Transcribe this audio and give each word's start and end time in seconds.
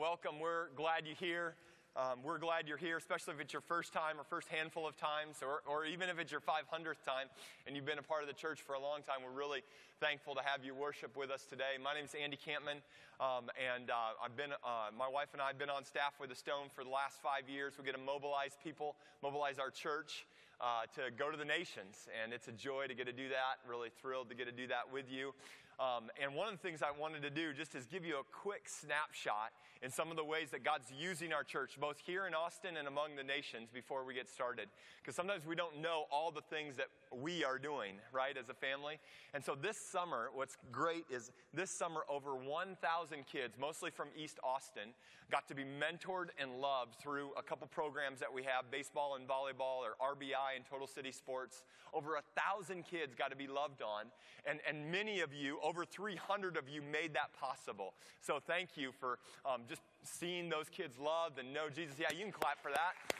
Welcome. 0.00 0.40
We're 0.40 0.70
glad 0.74 1.06
you're 1.06 1.14
here. 1.14 1.54
Um, 1.94 2.18
we're 2.24 2.38
glad 2.38 2.66
you're 2.66 2.76
here, 2.76 2.96
especially 2.96 3.34
if 3.34 3.40
it's 3.40 3.52
your 3.52 3.62
first 3.62 3.92
time 3.92 4.18
or 4.18 4.24
first 4.24 4.48
handful 4.48 4.88
of 4.88 4.96
times, 4.96 5.38
or, 5.40 5.62
or 5.70 5.84
even 5.84 6.08
if 6.08 6.18
it's 6.18 6.32
your 6.32 6.40
500th 6.40 7.06
time 7.06 7.30
and 7.66 7.76
you've 7.76 7.86
been 7.86 8.00
a 8.00 8.02
part 8.02 8.22
of 8.22 8.28
the 8.28 8.34
church 8.34 8.60
for 8.60 8.74
a 8.74 8.80
long 8.80 9.02
time. 9.02 9.22
We're 9.22 9.38
really 9.38 9.62
thankful 10.00 10.34
to 10.34 10.40
have 10.42 10.64
you 10.64 10.74
worship 10.74 11.16
with 11.16 11.30
us 11.30 11.44
today. 11.44 11.78
My 11.78 11.94
name 11.94 12.06
is 12.06 12.14
Andy 12.18 12.36
Kampman, 12.36 12.82
um, 13.22 13.50
and 13.54 13.90
uh, 13.90 14.18
I've 14.18 14.36
been, 14.36 14.50
uh, 14.50 14.90
my 14.98 15.06
wife 15.06 15.28
and 15.32 15.40
I 15.40 15.46
have 15.46 15.58
been 15.58 15.70
on 15.70 15.84
staff 15.84 16.18
with 16.18 16.30
the 16.30 16.34
Stone 16.34 16.74
for 16.74 16.82
the 16.82 16.90
last 16.90 17.22
five 17.22 17.48
years. 17.48 17.74
We 17.78 17.84
get 17.84 17.94
to 17.94 18.02
mobilize 18.02 18.58
people, 18.64 18.96
mobilize 19.22 19.60
our 19.60 19.70
church. 19.70 20.26
Uh, 20.60 20.86
to 20.94 21.10
go 21.18 21.32
to 21.32 21.36
the 21.36 21.44
nations, 21.44 22.06
and 22.22 22.32
it's 22.32 22.46
a 22.46 22.52
joy 22.52 22.86
to 22.86 22.94
get 22.94 23.06
to 23.06 23.12
do 23.12 23.28
that. 23.28 23.58
Really 23.68 23.90
thrilled 24.00 24.30
to 24.30 24.36
get 24.36 24.46
to 24.46 24.52
do 24.52 24.68
that 24.68 24.86
with 24.90 25.10
you. 25.10 25.34
Um, 25.80 26.10
and 26.20 26.34
one 26.34 26.48
of 26.48 26.54
the 26.54 26.62
things 26.66 26.82
I 26.82 26.98
wanted 26.98 27.22
to 27.22 27.30
do 27.30 27.52
just 27.52 27.74
is 27.74 27.86
give 27.86 28.04
you 28.04 28.16
a 28.16 28.24
quick 28.30 28.68
snapshot 28.68 29.52
in 29.82 29.90
some 29.90 30.10
of 30.10 30.16
the 30.16 30.24
ways 30.24 30.50
that 30.50 30.64
God's 30.64 30.90
using 30.96 31.32
our 31.32 31.44
church, 31.44 31.78
both 31.78 31.98
here 31.98 32.26
in 32.26 32.34
Austin 32.34 32.76
and 32.78 32.88
among 32.88 33.16
the 33.16 33.22
nations, 33.22 33.68
before 33.72 34.04
we 34.04 34.14
get 34.14 34.28
started. 34.28 34.68
Because 35.02 35.14
sometimes 35.14 35.44
we 35.44 35.54
don't 35.54 35.80
know 35.80 36.04
all 36.10 36.30
the 36.30 36.40
things 36.40 36.76
that 36.76 36.86
we 37.12 37.44
are 37.44 37.58
doing, 37.58 37.96
right, 38.12 38.36
as 38.36 38.48
a 38.48 38.54
family. 38.54 38.98
And 39.34 39.44
so 39.44 39.54
this 39.60 39.76
summer, 39.76 40.30
what's 40.32 40.56
great 40.72 41.04
is 41.10 41.32
this 41.52 41.70
summer, 41.70 42.02
over 42.08 42.34
1,000 42.34 43.26
kids, 43.26 43.56
mostly 43.60 43.90
from 43.90 44.08
East 44.16 44.38
Austin, 44.42 44.94
got 45.30 45.48
to 45.48 45.54
be 45.54 45.64
mentored 45.64 46.28
and 46.38 46.60
loved 46.60 46.94
through 46.96 47.30
a 47.36 47.42
couple 47.42 47.66
programs 47.66 48.20
that 48.20 48.32
we 48.32 48.42
have 48.42 48.70
baseball 48.70 49.16
and 49.16 49.26
volleyball, 49.26 49.82
or 49.82 49.96
RBI 50.00 50.56
and 50.56 50.64
Total 50.64 50.86
City 50.86 51.12
Sports. 51.12 51.64
Over 51.92 52.16
a 52.16 52.22
thousand 52.40 52.84
kids 52.84 53.14
got 53.14 53.30
to 53.30 53.36
be 53.36 53.46
loved 53.46 53.82
on. 53.82 54.06
And, 54.48 54.60
and 54.68 54.90
many 54.90 55.20
of 55.20 55.32
you, 55.32 55.58
over 55.64 55.84
300 55.84 56.56
of 56.56 56.68
you 56.68 56.82
made 56.82 57.14
that 57.14 57.32
possible. 57.40 57.94
So 58.20 58.38
thank 58.46 58.76
you 58.76 58.92
for 59.00 59.18
um, 59.46 59.62
just 59.68 59.80
seeing 60.04 60.48
those 60.48 60.68
kids 60.68 60.98
loved 60.98 61.38
and 61.38 61.52
know 61.52 61.68
Jesus. 61.74 61.96
Yeah, 61.98 62.12
you 62.12 62.22
can 62.22 62.32
clap 62.32 62.62
for 62.62 62.70
that. 62.70 63.13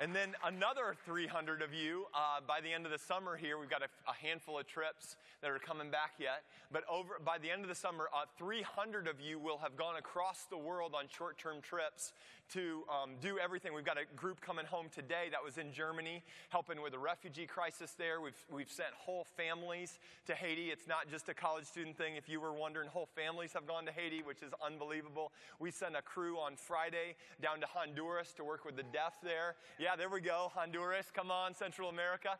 And 0.00 0.16
then 0.16 0.32
another 0.42 0.96
300 1.04 1.60
of 1.60 1.74
you 1.74 2.06
uh, 2.14 2.40
by 2.48 2.62
the 2.62 2.72
end 2.72 2.86
of 2.86 2.90
the 2.90 2.98
summer 2.98 3.36
here. 3.36 3.58
We've 3.58 3.68
got 3.68 3.82
a, 3.82 3.88
a, 4.08 4.14
handful 4.14 4.58
of 4.58 4.66
trips 4.66 5.16
that 5.42 5.50
are 5.50 5.58
coming 5.58 5.90
back 5.90 6.12
yet. 6.18 6.42
But 6.72 6.84
over 6.90 7.20
by 7.22 7.36
the 7.36 7.50
end 7.50 7.64
of 7.64 7.68
the 7.68 7.74
summer, 7.74 8.08
uh, 8.14 8.24
300 8.38 9.06
of 9.06 9.20
you 9.20 9.38
will 9.38 9.58
have 9.58 9.76
gone 9.76 9.96
across 9.96 10.46
the 10.48 10.56
world 10.56 10.94
on 10.96 11.04
short 11.14 11.36
term 11.36 11.60
trips 11.60 12.14
to 12.52 12.82
um, 12.90 13.10
do 13.20 13.38
everything. 13.38 13.74
We've 13.74 13.84
got 13.84 13.98
a 13.98 14.04
group 14.16 14.40
coming 14.40 14.66
home 14.66 14.86
today 14.92 15.28
that 15.30 15.44
was 15.44 15.58
in 15.58 15.72
Germany, 15.72 16.24
helping 16.48 16.82
with 16.82 16.92
the 16.92 16.98
refugee 16.98 17.46
crisis 17.46 17.94
there. 17.96 18.20
We've, 18.20 18.44
we've 18.50 18.70
sent 18.70 18.90
whole 18.96 19.26
families 19.36 19.98
to 20.26 20.34
Haiti. 20.34 20.70
It's 20.70 20.88
not 20.88 21.08
just 21.10 21.28
a 21.28 21.34
college 21.34 21.66
student 21.66 21.96
thing. 21.96 22.16
If 22.16 22.28
you 22.28 22.40
were 22.40 22.52
wondering, 22.52 22.88
whole 22.88 23.08
families 23.14 23.52
have 23.52 23.66
gone 23.66 23.86
to 23.86 23.92
Haiti, 23.92 24.22
which 24.22 24.42
is 24.42 24.52
unbelievable. 24.64 25.30
We 25.58 25.70
sent 25.70 25.94
a 25.94 26.02
crew 26.02 26.38
on 26.38 26.56
Friday 26.56 27.14
down 27.40 27.60
to 27.60 27.66
Honduras 27.66 28.32
to 28.34 28.44
work 28.44 28.64
with 28.64 28.76
the 28.76 28.84
deaf 28.84 29.14
there. 29.22 29.54
Yeah, 29.78 29.89
yeah, 29.90 29.96
there 29.96 30.08
we 30.08 30.20
go. 30.20 30.52
Honduras, 30.54 31.06
come 31.12 31.32
on, 31.32 31.52
Central 31.52 31.88
America. 31.88 32.38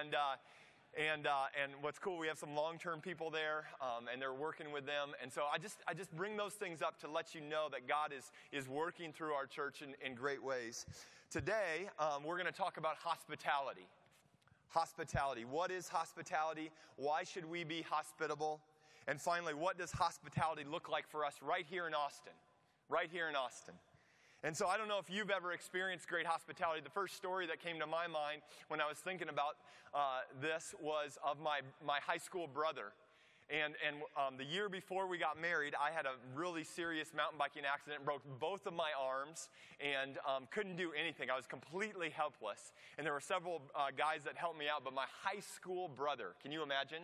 And, 0.00 0.16
uh, 0.16 0.34
and, 0.98 1.28
uh, 1.28 1.44
and 1.62 1.72
what's 1.80 1.98
cool, 1.98 2.18
we 2.18 2.26
have 2.26 2.38
some 2.38 2.56
long 2.56 2.76
term 2.76 3.00
people 3.00 3.30
there, 3.30 3.66
um, 3.80 4.06
and 4.12 4.20
they're 4.20 4.34
working 4.34 4.72
with 4.72 4.84
them. 4.84 5.10
And 5.22 5.32
so 5.32 5.42
I 5.52 5.58
just, 5.58 5.76
I 5.86 5.94
just 5.94 6.10
bring 6.16 6.36
those 6.36 6.54
things 6.54 6.82
up 6.82 6.98
to 7.00 7.08
let 7.08 7.36
you 7.36 7.40
know 7.40 7.68
that 7.70 7.86
God 7.86 8.12
is, 8.16 8.32
is 8.50 8.68
working 8.68 9.12
through 9.12 9.32
our 9.32 9.46
church 9.46 9.80
in, 9.82 9.94
in 10.04 10.16
great 10.16 10.42
ways. 10.42 10.86
Today, 11.30 11.88
um, 12.00 12.24
we're 12.24 12.38
going 12.38 12.50
to 12.50 12.58
talk 12.58 12.78
about 12.78 12.96
hospitality. 12.96 13.86
Hospitality. 14.70 15.44
What 15.44 15.70
is 15.70 15.88
hospitality? 15.88 16.70
Why 16.96 17.22
should 17.22 17.44
we 17.44 17.62
be 17.62 17.82
hospitable? 17.82 18.60
And 19.06 19.20
finally, 19.20 19.54
what 19.54 19.78
does 19.78 19.92
hospitality 19.92 20.64
look 20.68 20.88
like 20.88 21.08
for 21.08 21.24
us 21.24 21.34
right 21.42 21.66
here 21.70 21.86
in 21.86 21.94
Austin? 21.94 22.32
Right 22.88 23.08
here 23.12 23.28
in 23.28 23.36
Austin. 23.36 23.74
And 24.44 24.56
so 24.56 24.68
I 24.68 24.76
don't 24.76 24.86
know 24.86 24.98
if 24.98 25.10
you've 25.10 25.30
ever 25.30 25.52
experienced 25.52 26.06
great 26.08 26.26
hospitality. 26.26 26.80
The 26.82 26.90
first 26.90 27.16
story 27.16 27.46
that 27.48 27.60
came 27.60 27.80
to 27.80 27.86
my 27.86 28.06
mind 28.06 28.42
when 28.68 28.80
I 28.80 28.86
was 28.86 28.98
thinking 28.98 29.28
about 29.28 29.56
uh, 29.92 30.20
this 30.40 30.76
was 30.80 31.18
of 31.26 31.40
my, 31.40 31.60
my 31.84 31.98
high 32.06 32.18
school 32.18 32.46
brother. 32.46 32.92
And, 33.50 33.74
and 33.84 33.96
um, 34.14 34.36
the 34.36 34.44
year 34.44 34.68
before 34.68 35.08
we 35.08 35.18
got 35.18 35.40
married, 35.40 35.74
I 35.74 35.90
had 35.90 36.04
a 36.06 36.12
really 36.36 36.62
serious 36.62 37.12
mountain 37.16 37.38
biking 37.38 37.64
accident, 37.64 38.04
broke 38.04 38.22
both 38.38 38.66
of 38.66 38.74
my 38.74 38.90
arms, 39.00 39.48
and 39.80 40.18
um, 40.28 40.46
couldn't 40.50 40.76
do 40.76 40.92
anything. 40.92 41.30
I 41.30 41.36
was 41.36 41.46
completely 41.46 42.10
helpless. 42.10 42.72
And 42.96 43.06
there 43.06 43.14
were 43.14 43.20
several 43.24 43.62
uh, 43.74 43.86
guys 43.96 44.22
that 44.24 44.36
helped 44.36 44.58
me 44.58 44.66
out, 44.68 44.84
but 44.84 44.94
my 44.94 45.06
high 45.24 45.40
school 45.40 45.88
brother, 45.88 46.36
can 46.42 46.52
you 46.52 46.62
imagine? 46.62 47.02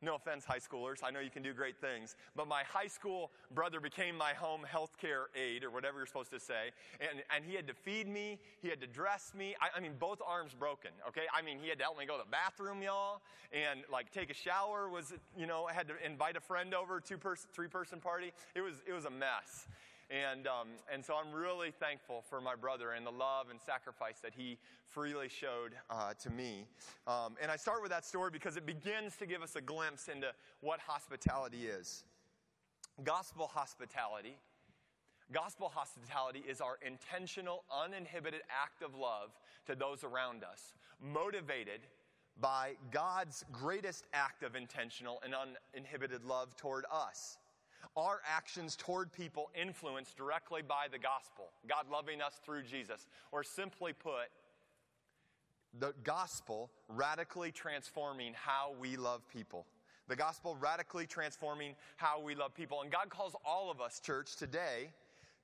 No 0.00 0.14
offense, 0.14 0.44
high 0.44 0.58
schoolers. 0.58 1.02
I 1.02 1.10
know 1.10 1.18
you 1.18 1.30
can 1.30 1.42
do 1.42 1.52
great 1.52 1.76
things. 1.80 2.14
But 2.36 2.46
my 2.46 2.62
high 2.62 2.86
school 2.86 3.32
brother 3.52 3.80
became 3.80 4.16
my 4.16 4.32
home 4.32 4.62
health 4.62 4.96
care 4.96 5.26
aide, 5.34 5.64
or 5.64 5.70
whatever 5.70 5.98
you're 5.98 6.06
supposed 6.06 6.30
to 6.30 6.38
say. 6.40 6.70
And, 7.00 7.22
and 7.34 7.44
he 7.44 7.56
had 7.56 7.66
to 7.66 7.74
feed 7.74 8.06
me, 8.06 8.38
he 8.62 8.68
had 8.68 8.80
to 8.80 8.86
dress 8.86 9.32
me. 9.36 9.56
I, 9.60 9.76
I 9.76 9.80
mean, 9.80 9.94
both 9.98 10.20
arms 10.24 10.54
broken, 10.54 10.90
okay? 11.08 11.24
I 11.36 11.42
mean, 11.42 11.58
he 11.60 11.68
had 11.68 11.78
to 11.78 11.84
help 11.84 11.98
me 11.98 12.06
go 12.06 12.16
to 12.16 12.22
the 12.24 12.30
bathroom, 12.30 12.80
y'all, 12.80 13.22
and 13.52 13.80
like 13.90 14.12
take 14.12 14.30
a 14.30 14.34
shower, 14.34 14.88
was, 14.88 15.12
you 15.36 15.46
know, 15.46 15.66
I 15.68 15.72
had 15.72 15.88
to 15.88 15.94
invite 16.04 16.36
a 16.36 16.40
friend 16.40 16.74
over, 16.74 17.00
two 17.00 17.18
person, 17.18 17.48
three 17.52 17.68
person 17.68 17.98
party. 17.98 18.32
It 18.54 18.60
was, 18.60 18.74
it 18.86 18.92
was 18.92 19.04
a 19.04 19.10
mess. 19.10 19.66
And, 20.10 20.46
um, 20.46 20.68
and 20.92 21.04
so 21.04 21.14
I'm 21.14 21.32
really 21.32 21.70
thankful 21.70 22.24
for 22.30 22.40
my 22.40 22.54
brother 22.54 22.92
and 22.92 23.06
the 23.06 23.10
love 23.10 23.50
and 23.50 23.60
sacrifice 23.60 24.20
that 24.22 24.32
he 24.34 24.56
freely 24.86 25.28
showed 25.28 25.74
uh, 25.90 26.14
to 26.22 26.30
me. 26.30 26.66
Um, 27.06 27.36
and 27.42 27.50
I 27.50 27.56
start 27.56 27.82
with 27.82 27.90
that 27.90 28.06
story 28.06 28.30
because 28.30 28.56
it 28.56 28.64
begins 28.64 29.16
to 29.16 29.26
give 29.26 29.42
us 29.42 29.54
a 29.56 29.60
glimpse 29.60 30.08
into 30.08 30.28
what 30.60 30.80
hospitality 30.80 31.66
is. 31.66 32.04
Gospel 33.04 33.50
hospitality. 33.52 34.36
Gospel 35.30 35.70
hospitality 35.74 36.42
is 36.48 36.62
our 36.62 36.78
intentional, 36.84 37.64
uninhibited 37.70 38.40
act 38.48 38.82
of 38.82 38.94
love 38.94 39.30
to 39.66 39.74
those 39.74 40.04
around 40.04 40.42
us, 40.42 40.72
motivated 41.02 41.80
by 42.40 42.72
God's 42.90 43.44
greatest 43.52 44.06
act 44.14 44.42
of 44.42 44.56
intentional 44.56 45.20
and 45.22 45.34
uninhibited 45.34 46.24
love 46.24 46.56
toward 46.56 46.86
us. 46.90 47.36
Our 47.96 48.20
actions 48.26 48.76
toward 48.76 49.12
people 49.12 49.50
influenced 49.60 50.16
directly 50.16 50.62
by 50.62 50.86
the 50.90 50.98
gospel, 50.98 51.50
God 51.68 51.86
loving 51.90 52.20
us 52.20 52.40
through 52.44 52.62
Jesus. 52.62 53.06
Or 53.32 53.42
simply 53.42 53.92
put, 53.92 54.30
the 55.78 55.94
gospel 56.04 56.70
radically 56.88 57.52
transforming 57.52 58.32
how 58.34 58.72
we 58.80 58.96
love 58.96 59.28
people. 59.28 59.66
The 60.08 60.16
gospel 60.16 60.56
radically 60.58 61.06
transforming 61.06 61.74
how 61.96 62.20
we 62.20 62.34
love 62.34 62.54
people. 62.54 62.80
And 62.82 62.90
God 62.90 63.10
calls 63.10 63.34
all 63.44 63.70
of 63.70 63.80
us, 63.80 64.00
church, 64.00 64.36
today 64.36 64.90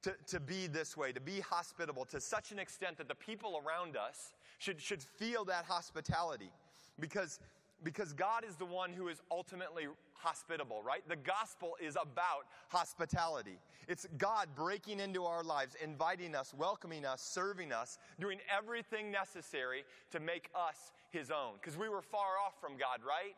to, 0.03 0.15
to 0.29 0.41
be 0.41 0.67
this 0.67 0.97
way, 0.97 1.13
to 1.13 1.21
be 1.21 1.41
hospitable 1.41 2.05
to 2.07 2.21
such 2.21 2.53
an 2.53 2.59
extent 2.59 2.97
that 2.99 3.09
the 3.09 3.15
people 3.15 3.63
around 3.65 3.97
us 3.97 4.33
should, 4.59 4.81
should 4.81 5.03
feel 5.03 5.45
that 5.47 5.65
hospitality. 5.67 6.51
Because 6.99 7.41
because 7.83 8.13
God 8.13 8.45
is 8.49 8.57
the 8.57 8.65
one 8.65 8.93
who 8.93 9.09
is 9.09 9.21
ultimately 9.31 9.87
hospitable, 10.15 10.83
right? 10.83 11.07
The 11.09 11.17
gospel 11.17 11.77
is 11.83 11.97
about 12.01 12.47
hospitality. 12.69 13.59
It's 13.89 14.07
God 14.17 14.49
breaking 14.55 15.01
into 15.01 15.25
our 15.25 15.43
lives, 15.43 15.77
inviting 15.83 16.35
us, 16.35 16.55
welcoming 16.55 17.05
us, 17.05 17.21
serving 17.21 17.73
us, 17.73 17.99
doing 18.19 18.39
everything 18.55 19.11
necessary 19.11 19.85
to 20.13 20.21
make 20.21 20.51
us 20.55 20.93
his 21.11 21.31
own. 21.31 21.55
Because 21.61 21.77
we 21.77 21.89
were 21.89 22.03
far 22.03 22.39
off 22.45 22.55
from 22.61 22.79
God, 22.79 23.01
right? 23.07 23.35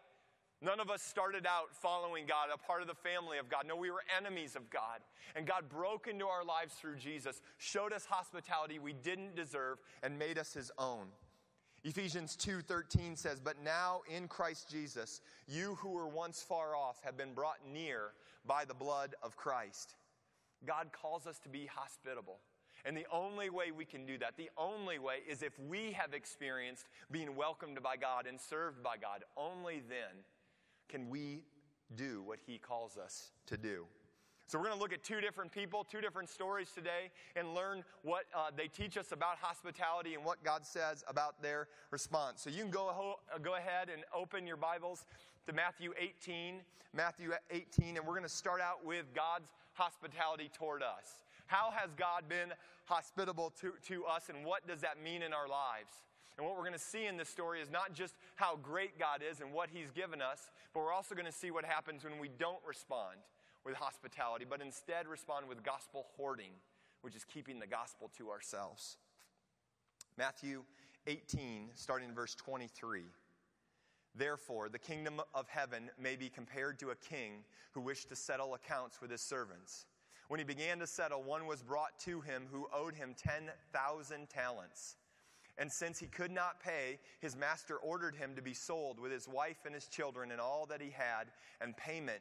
None 0.62 0.80
of 0.80 0.90
us 0.90 1.02
started 1.02 1.46
out 1.46 1.74
following 1.74 2.24
God, 2.26 2.48
a 2.54 2.56
part 2.56 2.80
of 2.80 2.88
the 2.88 2.94
family 2.94 3.38
of 3.38 3.50
God. 3.50 3.66
No, 3.66 3.76
we 3.76 3.90
were 3.90 4.02
enemies 4.16 4.56
of 4.56 4.70
God. 4.70 5.00
And 5.34 5.46
God 5.46 5.68
broke 5.68 6.06
into 6.06 6.26
our 6.26 6.44
lives 6.44 6.74
through 6.74 6.96
Jesus, 6.96 7.42
showed 7.58 7.92
us 7.92 8.06
hospitality 8.06 8.78
we 8.78 8.94
didn't 8.94 9.36
deserve, 9.36 9.78
and 10.02 10.18
made 10.18 10.38
us 10.38 10.54
his 10.54 10.70
own. 10.78 11.08
Ephesians 11.86 12.34
2:13 12.34 13.14
says, 13.14 13.38
"But 13.38 13.58
now 13.58 14.02
in 14.08 14.26
Christ 14.26 14.68
Jesus, 14.68 15.20
you 15.46 15.76
who 15.76 15.90
were 15.90 16.08
once 16.08 16.42
far 16.42 16.74
off 16.74 17.00
have 17.02 17.16
been 17.16 17.32
brought 17.32 17.64
near 17.64 18.12
by 18.44 18.64
the 18.64 18.74
blood 18.74 19.14
of 19.22 19.36
Christ." 19.36 19.94
God 20.64 20.92
calls 20.92 21.28
us 21.28 21.38
to 21.40 21.48
be 21.48 21.66
hospitable. 21.66 22.42
And 22.84 22.96
the 22.96 23.06
only 23.06 23.50
way 23.50 23.70
we 23.70 23.84
can 23.84 24.04
do 24.04 24.18
that, 24.18 24.36
the 24.36 24.50
only 24.56 24.98
way 24.98 25.22
is 25.28 25.42
if 25.42 25.56
we 25.60 25.92
have 25.92 26.12
experienced 26.12 26.88
being 27.12 27.36
welcomed 27.36 27.80
by 27.80 27.96
God 27.96 28.26
and 28.26 28.40
served 28.40 28.82
by 28.82 28.96
God. 28.96 29.22
Only 29.36 29.78
then 29.78 30.24
can 30.88 31.08
we 31.08 31.46
do 31.94 32.20
what 32.22 32.40
he 32.40 32.58
calls 32.58 32.98
us 32.98 33.30
to 33.46 33.56
do. 33.56 33.88
So, 34.48 34.58
we're 34.58 34.66
going 34.66 34.76
to 34.76 34.80
look 34.80 34.92
at 34.92 35.02
two 35.02 35.20
different 35.20 35.50
people, 35.50 35.82
two 35.82 36.00
different 36.00 36.28
stories 36.28 36.70
today, 36.72 37.10
and 37.34 37.52
learn 37.52 37.82
what 38.02 38.26
uh, 38.32 38.50
they 38.56 38.68
teach 38.68 38.96
us 38.96 39.10
about 39.10 39.38
hospitality 39.40 40.14
and 40.14 40.24
what 40.24 40.44
God 40.44 40.64
says 40.64 41.02
about 41.08 41.42
their 41.42 41.66
response. 41.90 42.42
So, 42.42 42.50
you 42.50 42.62
can 42.62 42.70
go, 42.70 42.90
ho- 42.92 43.18
uh, 43.34 43.38
go 43.38 43.56
ahead 43.56 43.88
and 43.92 44.04
open 44.14 44.46
your 44.46 44.56
Bibles 44.56 45.04
to 45.46 45.52
Matthew 45.52 45.92
18. 45.98 46.60
Matthew 46.94 47.32
18, 47.50 47.96
and 47.96 48.06
we're 48.06 48.14
going 48.14 48.22
to 48.22 48.28
start 48.28 48.60
out 48.60 48.84
with 48.84 49.04
God's 49.14 49.50
hospitality 49.74 50.48
toward 50.56 50.80
us. 50.80 51.24
How 51.46 51.72
has 51.72 51.90
God 51.96 52.28
been 52.28 52.52
hospitable 52.84 53.52
to, 53.60 53.72
to 53.88 54.04
us, 54.04 54.28
and 54.28 54.44
what 54.44 54.66
does 54.68 54.80
that 54.82 55.02
mean 55.02 55.22
in 55.22 55.32
our 55.32 55.48
lives? 55.48 55.92
And 56.38 56.46
what 56.46 56.54
we're 56.54 56.62
going 56.62 56.72
to 56.72 56.78
see 56.78 57.06
in 57.06 57.16
this 57.16 57.28
story 57.28 57.60
is 57.60 57.70
not 57.70 57.94
just 57.94 58.14
how 58.36 58.56
great 58.56 58.96
God 58.98 59.22
is 59.28 59.40
and 59.40 59.52
what 59.52 59.70
He's 59.72 59.90
given 59.90 60.22
us, 60.22 60.50
but 60.72 60.80
we're 60.80 60.92
also 60.92 61.16
going 61.16 61.26
to 61.26 61.32
see 61.32 61.50
what 61.50 61.64
happens 61.64 62.04
when 62.04 62.20
we 62.20 62.30
don't 62.38 62.60
respond 62.64 63.16
with 63.66 63.74
hospitality, 63.74 64.46
but 64.48 64.62
instead 64.62 65.08
respond 65.08 65.48
with 65.48 65.62
gospel 65.64 66.06
hoarding, 66.16 66.52
which 67.02 67.16
is 67.16 67.24
keeping 67.24 67.58
the 67.58 67.66
gospel 67.66 68.10
to 68.16 68.30
ourselves. 68.30 68.96
Matthew 70.16 70.62
18, 71.06 71.70
starting 71.74 72.08
in 72.08 72.14
verse 72.14 72.34
23. 72.36 73.02
Therefore, 74.14 74.68
the 74.68 74.78
kingdom 74.78 75.20
of 75.34 75.48
heaven 75.48 75.90
may 76.00 76.16
be 76.16 76.30
compared 76.30 76.78
to 76.78 76.90
a 76.90 76.94
king 76.94 77.44
who 77.72 77.80
wished 77.80 78.08
to 78.08 78.16
settle 78.16 78.54
accounts 78.54 79.00
with 79.02 79.10
his 79.10 79.20
servants. 79.20 79.84
When 80.28 80.40
he 80.40 80.44
began 80.44 80.78
to 80.78 80.86
settle, 80.86 81.22
one 81.22 81.46
was 81.46 81.62
brought 81.62 81.98
to 82.00 82.20
him 82.22 82.46
who 82.50 82.66
owed 82.72 82.94
him 82.94 83.14
10,000 83.18 84.28
talents. 84.30 84.96
And 85.58 85.70
since 85.70 85.98
he 85.98 86.06
could 86.06 86.30
not 86.30 86.60
pay, 86.60 86.98
his 87.20 87.36
master 87.36 87.76
ordered 87.76 88.14
him 88.14 88.34
to 88.36 88.42
be 88.42 88.54
sold 88.54 89.00
with 89.00 89.12
his 89.12 89.28
wife 89.28 89.64
and 89.64 89.74
his 89.74 89.86
children 89.86 90.30
and 90.30 90.40
all 90.40 90.66
that 90.66 90.80
he 90.80 90.90
had, 90.90 91.28
and 91.60 91.76
payment 91.76 92.20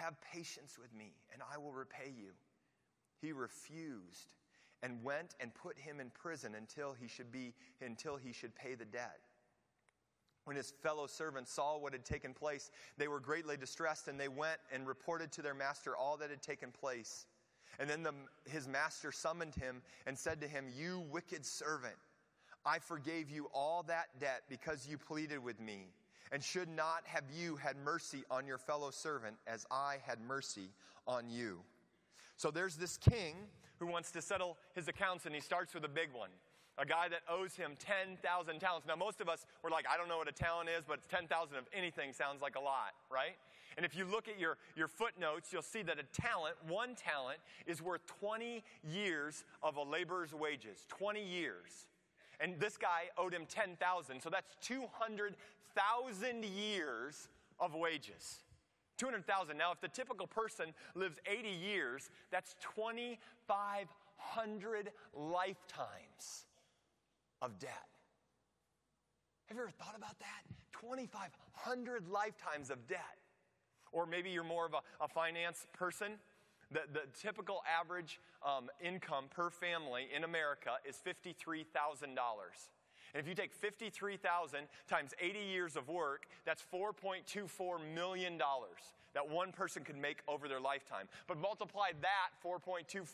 Have 0.00 0.14
patience 0.32 0.78
with 0.80 0.94
me, 0.94 1.12
and 1.30 1.42
I 1.52 1.58
will 1.58 1.72
repay 1.72 2.10
you. 2.16 2.30
He 3.20 3.32
refused 3.32 4.32
and 4.82 5.04
went 5.04 5.34
and 5.40 5.54
put 5.54 5.78
him 5.78 6.00
in 6.00 6.08
prison 6.08 6.54
until 6.54 6.94
he 6.98 7.06
should 7.06 7.30
be 7.30 7.52
until 7.82 8.16
he 8.16 8.32
should 8.32 8.54
pay 8.54 8.74
the 8.74 8.86
debt. 8.86 9.20
When 10.44 10.56
his 10.56 10.72
fellow 10.82 11.06
servants 11.06 11.52
saw 11.52 11.76
what 11.76 11.92
had 11.92 12.06
taken 12.06 12.32
place, 12.32 12.70
they 12.96 13.08
were 13.08 13.20
greatly 13.20 13.58
distressed, 13.58 14.08
and 14.08 14.18
they 14.18 14.28
went 14.28 14.58
and 14.72 14.86
reported 14.86 15.32
to 15.32 15.42
their 15.42 15.52
master 15.52 15.94
all 15.94 16.16
that 16.16 16.30
had 16.30 16.40
taken 16.40 16.72
place. 16.72 17.26
And 17.78 17.88
then 17.88 18.02
the, 18.02 18.14
his 18.48 18.66
master 18.66 19.12
summoned 19.12 19.54
him 19.54 19.82
and 20.06 20.18
said 20.18 20.40
to 20.40 20.48
him, 20.48 20.64
You 20.74 21.04
wicked 21.10 21.44
servant, 21.44 21.96
I 22.64 22.78
forgave 22.78 23.28
you 23.28 23.50
all 23.52 23.82
that 23.82 24.18
debt 24.18 24.44
because 24.48 24.88
you 24.88 24.96
pleaded 24.96 25.44
with 25.44 25.60
me. 25.60 25.88
And 26.32 26.42
should 26.42 26.68
not 26.68 27.02
have 27.04 27.24
you 27.36 27.56
had 27.56 27.76
mercy 27.84 28.24
on 28.30 28.46
your 28.46 28.58
fellow 28.58 28.90
servant 28.90 29.36
as 29.46 29.66
I 29.70 29.96
had 30.06 30.20
mercy 30.20 30.70
on 31.06 31.28
you? 31.28 31.60
So 32.36 32.50
there's 32.50 32.76
this 32.76 32.96
king 32.96 33.34
who 33.78 33.86
wants 33.86 34.10
to 34.12 34.22
settle 34.22 34.56
his 34.74 34.88
accounts, 34.88 35.26
and 35.26 35.34
he 35.34 35.40
starts 35.40 35.74
with 35.74 35.84
a 35.84 35.88
big 35.88 36.08
one 36.12 36.30
a 36.80 36.86
guy 36.86 37.08
that 37.08 37.20
owes 37.28 37.54
him 37.54 37.72
10,000 37.78 38.58
talents. 38.58 38.86
Now, 38.86 38.96
most 38.96 39.20
of 39.20 39.28
us, 39.28 39.44
we're 39.62 39.70
like, 39.70 39.84
I 39.92 39.98
don't 39.98 40.08
know 40.08 40.16
what 40.16 40.28
a 40.28 40.32
talent 40.32 40.70
is, 40.70 40.82
but 40.88 41.06
10,000 41.10 41.56
of 41.56 41.64
anything 41.74 42.12
sounds 42.14 42.40
like 42.40 42.56
a 42.56 42.60
lot, 42.60 42.94
right? 43.10 43.36
And 43.76 43.84
if 43.84 43.94
you 43.94 44.06
look 44.06 44.28
at 44.28 44.38
your, 44.40 44.56
your 44.76 44.88
footnotes, 44.88 45.52
you'll 45.52 45.62
see 45.62 45.82
that 45.82 45.98
a 45.98 46.20
talent, 46.20 46.56
one 46.66 46.94
talent, 46.94 47.38
is 47.66 47.82
worth 47.82 48.06
20 48.20 48.64
years 48.82 49.44
of 49.62 49.76
a 49.76 49.82
laborer's 49.82 50.32
wages. 50.32 50.86
20 50.88 51.22
years. 51.22 51.86
And 52.40 52.58
this 52.58 52.78
guy 52.78 53.10
owed 53.18 53.34
him 53.34 53.44
10,000, 53.46 54.20
so 54.20 54.30
that's 54.30 54.56
200,000 54.62 56.44
years 56.44 57.28
of 57.58 57.74
wages. 57.74 58.44
200,000. 58.96 59.56
Now, 59.56 59.72
if 59.72 59.80
the 59.80 59.88
typical 59.88 60.26
person 60.26 60.74
lives 60.94 61.16
80 61.26 61.48
years, 61.48 62.10
that's 62.30 62.54
2,500 62.74 64.90
lifetimes 65.14 66.46
of 67.42 67.58
debt. 67.58 67.88
Have 69.46 69.56
you 69.56 69.62
ever 69.62 69.70
thought 69.70 69.96
about 69.96 70.18
that? 70.18 70.42
2,500 70.80 72.08
lifetimes 72.08 72.70
of 72.70 72.86
debt. 72.86 73.16
Or 73.92 74.06
maybe 74.06 74.30
you're 74.30 74.44
more 74.44 74.66
of 74.66 74.74
a, 74.74 74.82
a 75.02 75.08
finance 75.08 75.66
person. 75.72 76.12
The, 76.72 76.80
the 76.92 77.00
typical 77.20 77.62
average 77.80 78.20
um, 78.46 78.68
income 78.80 79.24
per 79.30 79.50
family 79.50 80.08
in 80.14 80.24
America 80.24 80.70
is 80.88 81.00
$53,000. 81.04 81.64
And 83.12 83.20
if 83.20 83.28
you 83.28 83.34
take 83.34 83.52
53,000 83.52 84.60
times 84.88 85.10
80 85.20 85.38
years 85.40 85.76
of 85.76 85.88
work, 85.88 86.26
that's 86.44 86.62
4.24 86.72 87.94
million 87.94 88.38
dollars 88.38 88.94
that 89.14 89.28
one 89.28 89.52
person 89.52 89.82
could 89.82 89.96
make 89.96 90.18
over 90.28 90.48
their 90.48 90.60
lifetime. 90.60 91.08
But 91.26 91.38
multiply 91.38 91.88
that 92.00 92.30
4.24 92.44 93.06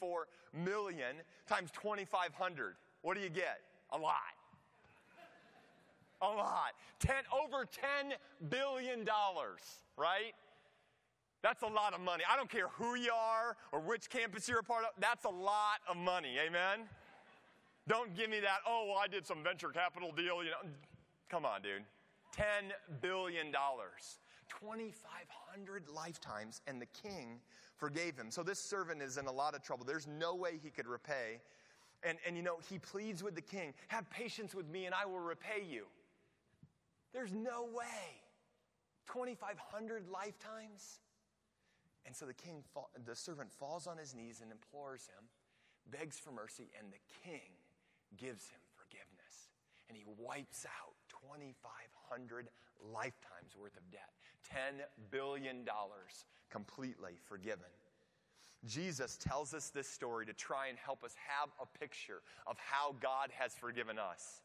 million 0.53 1.17
times 1.49 1.71
2500. 1.71 2.75
What 3.03 3.17
do 3.17 3.23
you 3.23 3.31
get? 3.31 3.61
A 3.93 3.99
lot. 3.99 4.15
A 6.23 6.27
lot. 6.27 6.73
Ten, 6.99 7.23
over 7.33 7.65
$10 7.65 8.13
billion, 8.49 9.07
right? 9.97 10.35
That's 11.47 11.63
a 11.63 11.69
lot 11.69 11.95
of 11.95 12.01
money. 12.01 12.25
I 12.29 12.35
don't 12.35 12.51
care 12.51 12.67
who 12.73 12.97
you 12.97 13.13
are 13.13 13.57
or 13.71 13.79
which 13.79 14.11
campus 14.11 14.49
you're 14.49 14.59
a 14.59 14.65
part 14.65 14.83
of, 14.83 14.91
that's 14.99 15.27
a 15.27 15.29
lot 15.29 15.79
of 15.89 15.97
money. 15.97 16.39
Amen? 16.45 16.89
Don't 17.87 18.17
give 18.17 18.31
me 18.31 18.41
that, 18.41 18.63
oh, 18.67 18.87
well, 18.89 18.99
I 18.99 19.07
did 19.07 19.25
some 19.25 19.45
venture 19.45 19.69
capital 19.69 20.11
deal, 20.11 20.43
you 20.43 20.51
know. 20.51 20.69
Come 21.29 21.45
on, 21.45 21.63
dude. 21.63 21.85
$10 22.37 22.73
billion. 23.01 23.53
2,500 23.53 25.89
lifetimes, 25.89 26.63
and 26.67 26.83
the 26.83 26.87
king 26.87 27.39
forgave 27.77 28.17
him. 28.17 28.33
So 28.33 28.43
this 28.43 28.59
servant 28.59 29.01
is 29.01 29.17
in 29.17 29.27
a 29.27 29.33
lot 29.33 29.55
of 29.55 29.63
trouble. 29.63 29.85
There's 29.85 30.09
no 30.09 30.35
way 30.35 30.59
he 30.61 30.71
could 30.71 30.89
repay. 30.89 31.41
And, 32.03 32.19
and 32.27 32.37
you 32.37 32.43
know, 32.43 32.57
he 32.69 32.81
pleads 32.81 33.23
with 33.23 33.37
the 33.37 33.41
king, 33.41 33.73
Have 33.87 34.11
patience 34.11 34.53
with 34.53 34.69
me, 34.69 34.87
and 34.87 34.95
I 34.97 35.07
will 35.07 35.21
repay 35.21 35.63
you. 35.71 35.85
There's 37.13 37.33
no 37.33 37.69
way. 37.73 38.19
2,500 39.07 40.09
lifetimes? 40.11 40.99
And 42.07 42.15
so 42.15 42.25
the 42.25 42.35
king, 42.35 42.63
the 43.05 43.17
servant 43.17 43.53
falls 43.53 43.87
on 43.87 43.99
his 43.99 44.15
knees 44.15 44.41
and 44.41 44.53
implores 44.53 45.09
him, 45.09 45.27
begs 45.91 46.19
for 46.19 46.31
mercy, 46.31 46.71
and 46.79 46.93
the 46.93 47.03
king 47.25 47.51
gives 48.17 48.49
him 48.49 48.61
forgiveness. 48.79 49.51
And 49.89 49.97
he 49.99 50.05
wipes 50.17 50.65
out 50.65 50.95
2,500 51.23 52.49
lifetimes 52.95 53.57
worth 53.59 53.77
of 53.77 53.91
debt. 53.91 54.11
$10 54.53 54.83
billion 55.11 55.65
completely 56.51 57.13
forgiven. 57.25 57.67
Jesus 58.65 59.17
tells 59.17 59.55
us 59.55 59.71
this 59.71 59.89
story 59.89 60.27
to 60.27 60.33
try 60.33 60.69
and 60.69 60.79
help 60.79 61.05
us 61.05 61.15
have 61.29 61.51
a 61.61 61.79
picture 61.79 62.23
of 62.47 62.57
how 62.59 62.95
God 63.01 63.31
has 63.37 63.55
forgiven 63.55 63.99
us. 63.99 64.41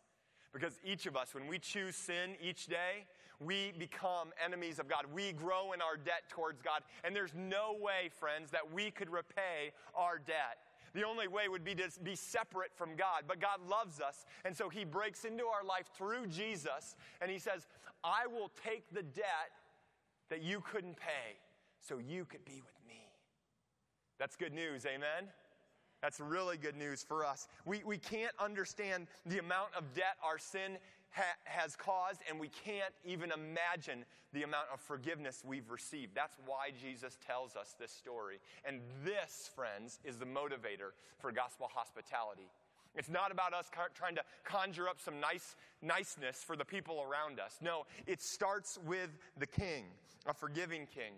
Because 0.53 0.80
each 0.84 1.06
of 1.06 1.15
us, 1.15 1.34
when 1.34 1.48
we 1.48 1.60
choose 1.60 1.96
sin 1.96 2.36
each 2.41 2.68
day, 2.68 3.06
we 3.43 3.74
become 3.77 4.29
enemies 4.43 4.79
of 4.79 4.88
God. 4.88 5.05
We 5.13 5.33
grow 5.33 5.74
in 5.74 5.81
our 5.81 5.98
debt 5.98 6.24
towards 6.29 6.62
God. 6.62 6.81
And 7.03 7.15
there's 7.15 7.33
no 7.36 7.75
way, 7.79 8.10
friends, 8.19 8.51
that 8.51 8.71
we 8.71 8.91
could 8.91 9.10
repay 9.10 9.74
our 9.95 10.19
debt. 10.19 10.57
The 10.93 11.03
only 11.05 11.27
way 11.27 11.48
would 11.48 11.63
be 11.63 11.74
to 11.75 11.89
be 12.03 12.15
separate 12.15 12.71
from 12.75 12.95
God. 12.95 13.24
But 13.27 13.39
God 13.39 13.60
loves 13.67 14.00
us. 14.00 14.25
And 14.45 14.55
so 14.55 14.69
He 14.69 14.83
breaks 14.83 15.25
into 15.25 15.45
our 15.45 15.63
life 15.63 15.89
through 15.98 16.27
Jesus. 16.27 16.95
And 17.21 17.31
He 17.31 17.39
says, 17.39 17.67
I 18.03 18.27
will 18.27 18.51
take 18.63 18.83
the 18.91 19.03
debt 19.03 19.51
that 20.29 20.41
you 20.41 20.62
couldn't 20.62 20.98
pay 20.98 21.38
so 21.79 21.98
you 21.98 22.25
could 22.25 22.45
be 22.45 22.62
with 22.63 22.88
me. 22.88 23.01
That's 24.19 24.36
good 24.36 24.53
news. 24.53 24.86
Amen? 24.86 25.29
That's 26.01 26.19
really 26.19 26.57
good 26.57 26.75
news 26.75 27.03
for 27.03 27.25
us. 27.25 27.48
We, 27.65 27.81
we 27.86 27.98
can't 27.98 28.33
understand 28.39 29.07
the 29.25 29.38
amount 29.38 29.69
of 29.77 29.93
debt 29.93 30.17
our 30.24 30.39
sin 30.39 30.77
ha- 31.12 31.38
has 31.44 31.75
caused, 31.75 32.22
and 32.30 32.39
we 32.39 32.50
can't 32.50 32.94
even 33.06 33.32
imagine 33.32 34.06
the 34.34 34.44
amount 34.44 34.68
of 34.74 34.80
forgiveness 34.80 35.44
we've 35.46 35.70
received. 35.70 36.15
That's 36.15 36.36
why 36.46 36.72
Jesus 36.80 37.18
tells 37.25 37.56
us 37.56 37.75
this 37.80 37.91
story. 37.91 38.39
And 38.65 38.80
this, 39.03 39.50
friends, 39.53 40.00
is 40.03 40.18
the 40.18 40.25
motivator 40.25 40.91
for 41.20 41.32
gospel 41.32 41.70
hospitality. 41.74 42.50
It's 42.96 43.10
not 43.10 43.32
about 43.32 43.53
us 43.53 43.70
trying 43.94 44.15
to 44.15 44.22
conjure 44.44 44.89
up 44.89 45.00
some 45.00 45.20
nice 45.20 45.56
niceness 45.82 46.44
for 46.44 46.56
the 46.56 46.65
people 46.65 47.01
around 47.01 47.39
us. 47.39 47.58
No, 47.62 47.86
it 48.06 48.22
starts 48.22 48.77
with 48.86 49.10
the 49.38 49.48
king, 49.48 49.86
a 50.25 50.34
forgiving 50.34 50.88
king. 50.94 51.13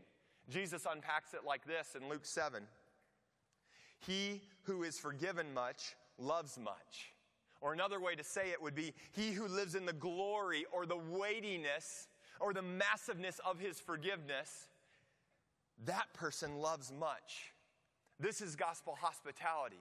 Jesus 0.49 0.85
unpacks 0.91 1.33
it 1.33 1.41
like 1.45 1.65
this 1.65 1.95
in 1.99 2.09
Luke 2.09 2.25
7. 2.25 2.63
He 3.99 4.41
who 4.63 4.83
is 4.83 4.99
forgiven 4.99 5.53
much 5.53 5.95
loves 6.19 6.59
much. 6.59 7.13
Or 7.63 7.71
another 7.71 8.01
way 8.01 8.13
to 8.13 8.25
say 8.25 8.51
it 8.51 8.61
would 8.61 8.75
be, 8.75 8.93
He 9.13 9.31
who 9.31 9.47
lives 9.47 9.73
in 9.73 9.85
the 9.85 9.93
glory 9.93 10.65
or 10.73 10.85
the 10.85 10.97
weightiness 10.97 12.09
or 12.41 12.53
the 12.53 12.61
massiveness 12.61 13.39
of 13.49 13.57
His 13.57 13.79
forgiveness, 13.79 14.67
that 15.85 16.13
person 16.13 16.57
loves 16.57 16.91
much. 16.91 17.53
This 18.19 18.41
is 18.41 18.57
gospel 18.57 18.97
hospitality. 18.99 19.79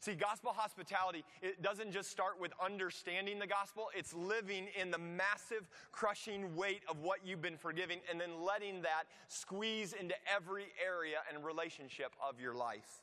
See, 0.00 0.14
gospel 0.14 0.52
hospitality, 0.52 1.22
it 1.42 1.62
doesn't 1.62 1.92
just 1.92 2.10
start 2.10 2.40
with 2.40 2.52
understanding 2.64 3.38
the 3.38 3.46
gospel, 3.46 3.90
it's 3.94 4.14
living 4.14 4.68
in 4.80 4.90
the 4.90 4.98
massive, 4.98 5.68
crushing 5.92 6.56
weight 6.56 6.80
of 6.88 7.02
what 7.02 7.20
you've 7.24 7.42
been 7.42 7.58
forgiving 7.58 7.98
and 8.10 8.18
then 8.18 8.42
letting 8.42 8.82
that 8.82 9.04
squeeze 9.28 9.92
into 9.92 10.14
every 10.34 10.64
area 10.84 11.18
and 11.32 11.44
relationship 11.44 12.12
of 12.26 12.40
your 12.40 12.54
life. 12.54 13.02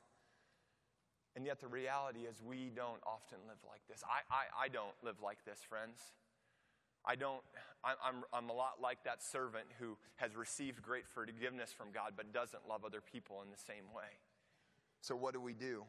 And 1.36 1.46
yet, 1.46 1.62
the 1.62 1.68
reality 1.68 2.22
is, 2.22 2.42
we 2.44 2.72
don't 2.76 3.02
often 3.06 3.38
live 3.48 3.62
like 3.68 3.82
this. 3.88 4.04
I, 4.04 4.26
I, 4.34 4.66
I 4.66 4.68
don't 4.68 4.96
live 5.04 5.18
like 5.24 5.46
this, 5.46 5.60
friends. 5.68 6.00
I 7.06 7.16
don't, 7.16 7.42
I'm, 7.84 8.26
I'm 8.34 8.50
a 8.50 8.54
lot 8.54 8.82
like 8.82 9.04
that 9.06 9.24
servant 9.24 9.66
who 9.80 9.96
has 10.18 10.36
received 10.36 10.82
great 10.82 11.08
forgiveness 11.08 11.72
from 11.72 11.92
God 11.94 12.14
but 12.18 12.34
doesn't 12.34 12.68
love 12.68 12.84
other 12.84 13.00
people 13.00 13.42
in 13.42 13.50
the 13.50 13.58
same 13.58 13.88
way. 13.96 14.20
So, 15.02 15.16
what 15.16 15.34
do 15.34 15.40
we 15.40 15.54
do? 15.54 15.84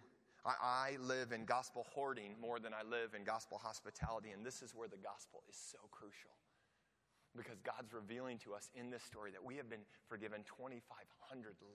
I, 0.47 0.94
I 0.94 0.97
live 1.02 1.32
in 1.32 1.44
gospel 1.44 1.87
hoarding 1.92 2.37
more 2.40 2.61
than 2.61 2.73
I 2.73 2.87
live 2.87 3.14
in 3.18 3.25
gospel 3.25 3.59
hospitality, 3.59 4.30
and 4.30 4.47
this 4.47 4.62
is 4.62 4.75
where 4.75 4.88
the 4.88 5.02
gospel 5.02 5.42
is 5.49 5.56
so 5.56 5.78
crucial. 5.90 6.30
Because 7.37 7.61
God's 7.62 7.92
revealing 7.92 8.38
to 8.42 8.54
us 8.54 8.70
in 8.75 8.90
this 8.90 9.02
story 9.02 9.30
that 9.30 9.44
we 9.44 9.56
have 9.56 9.70
been 9.70 9.87
forgiven 10.09 10.42
2,500 10.47 10.82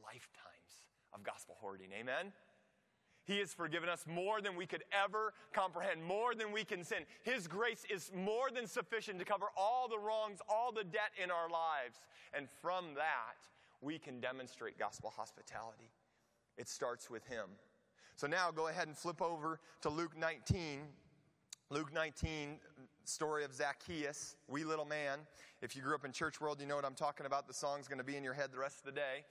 lifetimes 0.03 0.71
of 1.13 1.23
gospel 1.23 1.55
hoarding. 1.59 1.91
Amen? 1.95 2.31
He 3.25 3.39
has 3.39 3.53
forgiven 3.53 3.89
us 3.89 4.05
more 4.07 4.39
than 4.39 4.55
we 4.55 4.65
could 4.65 4.83
ever 4.91 5.33
comprehend, 5.51 6.03
more 6.03 6.35
than 6.35 6.51
we 6.51 6.63
can 6.63 6.83
sin. 6.83 6.99
His 7.23 7.47
grace 7.47 7.83
is 7.89 8.11
more 8.15 8.51
than 8.53 8.67
sufficient 8.67 9.19
to 9.19 9.25
cover 9.25 9.47
all 9.57 9.87
the 9.87 9.97
wrongs, 9.97 10.39
all 10.47 10.71
the 10.71 10.83
debt 10.83 11.11
in 11.21 11.31
our 11.31 11.49
lives. 11.49 11.99
And 12.33 12.47
from 12.61 12.93
that, 12.95 13.37
we 13.81 13.97
can 13.97 14.19
demonstrate 14.19 14.77
gospel 14.77 15.11
hospitality. 15.15 15.89
It 16.57 16.69
starts 16.69 17.09
with 17.09 17.25
Him. 17.25 17.49
So 18.15 18.27
now 18.27 18.51
go 18.51 18.67
ahead 18.67 18.87
and 18.87 18.97
flip 18.97 19.21
over 19.21 19.59
to 19.81 19.89
Luke 19.89 20.17
19. 20.17 20.81
Luke 21.71 21.91
19, 21.91 22.59
story 23.05 23.43
of 23.43 23.51
Zacchaeus, 23.51 24.35
wee 24.47 24.63
little 24.63 24.85
man. 24.85 25.19
If 25.63 25.75
you 25.75 25.81
grew 25.81 25.95
up 25.95 26.05
in 26.05 26.11
church 26.11 26.39
world, 26.39 26.61
you 26.61 26.67
know 26.67 26.75
what 26.75 26.85
I'm 26.85 26.93
talking 26.93 27.25
about. 27.25 27.47
The 27.47 27.55
song's 27.55 27.87
going 27.87 27.97
to 27.97 28.03
be 28.03 28.15
in 28.15 28.23
your 28.23 28.35
head 28.35 28.51
the 28.53 28.59
rest 28.59 28.77
of 28.79 28.85
the 28.85 28.91
day. 28.91 29.25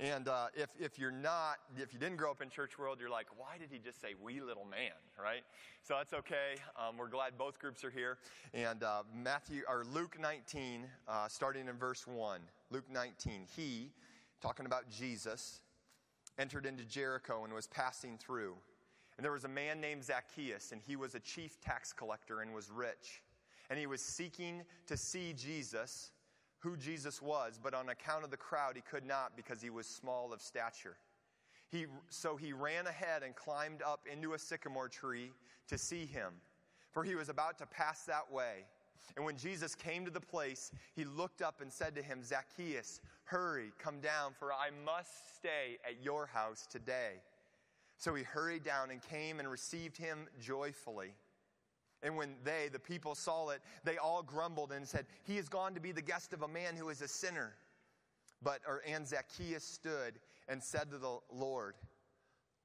And 0.00 0.28
uh, 0.28 0.46
if, 0.54 0.70
if 0.78 0.96
you're 0.96 1.10
not, 1.10 1.56
if 1.76 1.92
you 1.92 1.98
didn't 1.98 2.18
grow 2.18 2.30
up 2.30 2.40
in 2.40 2.50
church 2.50 2.78
world, 2.78 2.98
you're 3.00 3.10
like, 3.10 3.26
why 3.36 3.58
did 3.58 3.68
he 3.72 3.78
just 3.78 4.00
say 4.00 4.14
wee 4.22 4.40
little 4.40 4.64
man, 4.64 4.92
right? 5.20 5.42
So 5.82 5.94
that's 5.96 6.12
okay. 6.12 6.54
Um, 6.78 6.96
we're 6.96 7.08
glad 7.08 7.36
both 7.36 7.58
groups 7.58 7.82
are 7.82 7.90
here. 7.90 8.18
And 8.54 8.84
uh, 8.84 9.02
Matthew, 9.12 9.62
or 9.68 9.84
Luke 9.92 10.16
19, 10.20 10.86
uh, 11.08 11.26
starting 11.26 11.66
in 11.66 11.76
verse 11.76 12.06
1. 12.06 12.40
Luke 12.70 12.84
19, 12.92 13.46
he, 13.56 13.90
talking 14.40 14.66
about 14.66 14.88
Jesus, 14.88 15.62
entered 16.38 16.64
into 16.64 16.84
Jericho 16.84 17.42
and 17.42 17.52
was 17.52 17.66
passing 17.66 18.18
through. 18.18 18.54
And 19.16 19.24
there 19.24 19.32
was 19.32 19.44
a 19.44 19.48
man 19.48 19.80
named 19.80 20.04
Zacchaeus, 20.04 20.70
and 20.70 20.80
he 20.86 20.94
was 20.94 21.16
a 21.16 21.20
chief 21.20 21.60
tax 21.60 21.92
collector 21.92 22.40
and 22.40 22.54
was 22.54 22.70
rich. 22.70 23.20
And 23.68 23.76
he 23.76 23.88
was 23.88 24.00
seeking 24.00 24.62
to 24.86 24.96
see 24.96 25.32
Jesus 25.32 26.12
who 26.60 26.76
Jesus 26.76 27.22
was, 27.22 27.58
but 27.62 27.74
on 27.74 27.88
account 27.88 28.24
of 28.24 28.30
the 28.30 28.36
crowd, 28.36 28.72
he 28.74 28.82
could 28.82 29.04
not 29.04 29.36
because 29.36 29.62
he 29.62 29.70
was 29.70 29.86
small 29.86 30.32
of 30.32 30.40
stature. 30.40 30.96
He, 31.70 31.86
so 32.08 32.36
he 32.36 32.52
ran 32.52 32.86
ahead 32.86 33.22
and 33.22 33.36
climbed 33.36 33.82
up 33.82 34.00
into 34.10 34.32
a 34.32 34.38
sycamore 34.38 34.88
tree 34.88 35.32
to 35.68 35.78
see 35.78 36.06
him, 36.06 36.32
for 36.92 37.04
he 37.04 37.14
was 37.14 37.28
about 37.28 37.58
to 37.58 37.66
pass 37.66 38.04
that 38.04 38.32
way. 38.32 38.64
And 39.16 39.24
when 39.24 39.36
Jesus 39.36 39.74
came 39.74 40.04
to 40.04 40.10
the 40.10 40.20
place, 40.20 40.72
he 40.94 41.04
looked 41.04 41.42
up 41.42 41.60
and 41.60 41.72
said 41.72 41.94
to 41.96 42.02
him, 42.02 42.22
Zacchaeus, 42.22 43.00
hurry, 43.24 43.72
come 43.78 44.00
down, 44.00 44.32
for 44.38 44.52
I 44.52 44.70
must 44.84 45.36
stay 45.36 45.78
at 45.84 46.02
your 46.02 46.26
house 46.26 46.66
today. 46.70 47.22
So 47.98 48.14
he 48.14 48.22
hurried 48.22 48.64
down 48.64 48.90
and 48.90 49.02
came 49.02 49.40
and 49.40 49.50
received 49.50 49.96
him 49.96 50.28
joyfully. 50.40 51.14
And 52.02 52.16
when 52.16 52.36
they, 52.44 52.68
the 52.72 52.78
people, 52.78 53.14
saw 53.14 53.48
it, 53.50 53.60
they 53.84 53.96
all 53.96 54.22
grumbled 54.22 54.72
and 54.72 54.86
said, 54.86 55.06
He 55.24 55.36
has 55.36 55.48
gone 55.48 55.74
to 55.74 55.80
be 55.80 55.92
the 55.92 56.02
guest 56.02 56.32
of 56.32 56.42
a 56.42 56.48
man 56.48 56.76
who 56.76 56.88
is 56.90 57.02
a 57.02 57.08
sinner. 57.08 57.54
But, 58.42 58.60
or, 58.66 58.82
and 58.86 59.06
Zacchaeus 59.06 59.64
stood 59.64 60.20
and 60.48 60.62
said 60.62 60.90
to 60.92 60.98
the 60.98 61.18
Lord, 61.32 61.74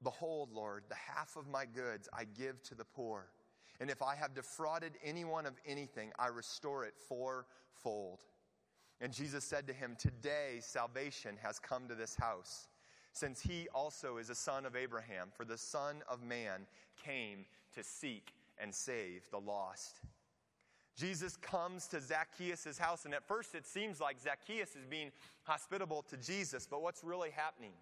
Behold, 0.02 0.50
Lord, 0.52 0.84
the 0.88 0.94
half 0.94 1.36
of 1.36 1.48
my 1.48 1.64
goods 1.64 2.08
I 2.12 2.24
give 2.24 2.62
to 2.64 2.74
the 2.74 2.84
poor. 2.84 3.26
And 3.80 3.90
if 3.90 4.02
I 4.02 4.14
have 4.14 4.34
defrauded 4.34 4.92
anyone 5.02 5.46
of 5.46 5.54
anything, 5.66 6.12
I 6.18 6.28
restore 6.28 6.84
it 6.84 6.94
fourfold. 7.08 8.20
And 9.00 9.12
Jesus 9.12 9.44
said 9.44 9.66
to 9.66 9.72
him, 9.72 9.96
Today 9.98 10.58
salvation 10.60 11.36
has 11.42 11.58
come 11.58 11.88
to 11.88 11.94
this 11.96 12.14
house, 12.14 12.68
since 13.12 13.40
he 13.40 13.66
also 13.74 14.18
is 14.18 14.30
a 14.30 14.34
son 14.34 14.64
of 14.64 14.76
Abraham, 14.76 15.28
for 15.36 15.44
the 15.44 15.58
Son 15.58 16.02
of 16.08 16.22
Man 16.22 16.66
came 17.02 17.46
to 17.74 17.82
seek 17.82 18.32
and 18.58 18.74
save 18.74 19.28
the 19.30 19.40
lost. 19.40 20.00
Jesus 20.96 21.36
comes 21.36 21.88
to 21.88 22.00
Zacchaeus' 22.00 22.78
house, 22.78 23.04
and 23.04 23.14
at 23.14 23.26
first 23.26 23.54
it 23.54 23.66
seems 23.66 24.00
like 24.00 24.20
Zacchaeus 24.20 24.76
is 24.76 24.86
being 24.88 25.10
hospitable 25.42 26.02
to 26.10 26.16
Jesus, 26.16 26.68
but 26.70 26.82
what's 26.82 27.02
really 27.02 27.30
happening? 27.30 27.72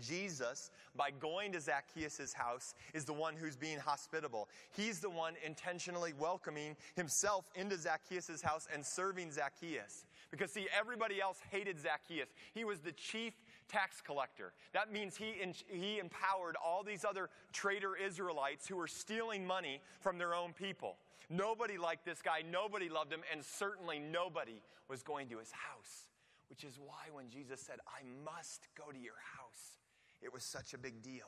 Jesus, 0.00 0.70
by 0.96 1.10
going 1.10 1.52
to 1.52 1.60
Zacchaeus' 1.60 2.32
house, 2.32 2.74
is 2.92 3.04
the 3.04 3.12
one 3.12 3.34
who's 3.36 3.56
being 3.56 3.78
hospitable. 3.78 4.48
He's 4.76 5.00
the 5.00 5.08
one 5.08 5.34
intentionally 5.44 6.12
welcoming 6.18 6.76
himself 6.96 7.44
into 7.54 7.78
Zacchaeus' 7.78 8.42
house 8.42 8.66
and 8.72 8.84
serving 8.84 9.30
Zacchaeus. 9.30 10.04
Because, 10.30 10.50
see, 10.50 10.66
everybody 10.76 11.20
else 11.20 11.38
hated 11.50 11.78
Zacchaeus. 11.80 12.28
He 12.52 12.64
was 12.64 12.80
the 12.80 12.92
chief 12.92 13.34
tax 13.68 14.00
collector. 14.00 14.52
That 14.72 14.92
means 14.92 15.16
he, 15.16 15.34
he 15.68 15.98
empowered 15.98 16.56
all 16.64 16.82
these 16.82 17.04
other 17.04 17.30
traitor 17.52 17.96
Israelites 17.96 18.66
who 18.66 18.76
were 18.76 18.86
stealing 18.86 19.46
money 19.46 19.80
from 20.00 20.18
their 20.18 20.34
own 20.34 20.52
people. 20.52 20.96
Nobody 21.28 21.76
liked 21.76 22.04
this 22.04 22.22
guy, 22.22 22.42
nobody 22.50 22.88
loved 22.88 23.12
him, 23.12 23.20
and 23.32 23.44
certainly 23.44 23.98
nobody 23.98 24.62
was 24.88 25.02
going 25.02 25.28
to 25.28 25.38
his 25.38 25.50
house. 25.50 26.10
Which 26.48 26.62
is 26.62 26.78
why 26.78 27.10
when 27.12 27.28
Jesus 27.28 27.60
said, 27.60 27.76
I 27.88 28.02
must 28.24 28.68
go 28.76 28.92
to 28.92 28.98
your 28.98 29.18
house, 29.36 29.78
it 30.22 30.32
was 30.32 30.44
such 30.44 30.74
a 30.74 30.78
big 30.78 31.02
deal. 31.02 31.26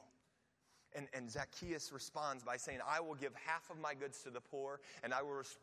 And, 0.95 1.07
and, 1.13 1.31
Zacchaeus 1.31 1.93
responds 1.93 2.43
by 2.43 2.57
saying, 2.57 2.79
I 2.89 3.01
will 3.01 3.15
give 3.15 3.33
half 3.35 3.69
of 3.69 3.79
my 3.79 3.93
goods 3.93 4.23
to 4.23 4.31
the 4.31 4.41
poor, 4.41 4.81
and 5.03 5.13
I 5.13 5.21
will 5.21 5.35
rest- 5.35 5.59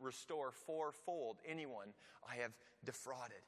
restore 0.00 0.52
fourfold 0.52 1.36
anyone 1.46 1.88
I 2.26 2.36
have 2.36 2.52
defrauded. 2.84 3.42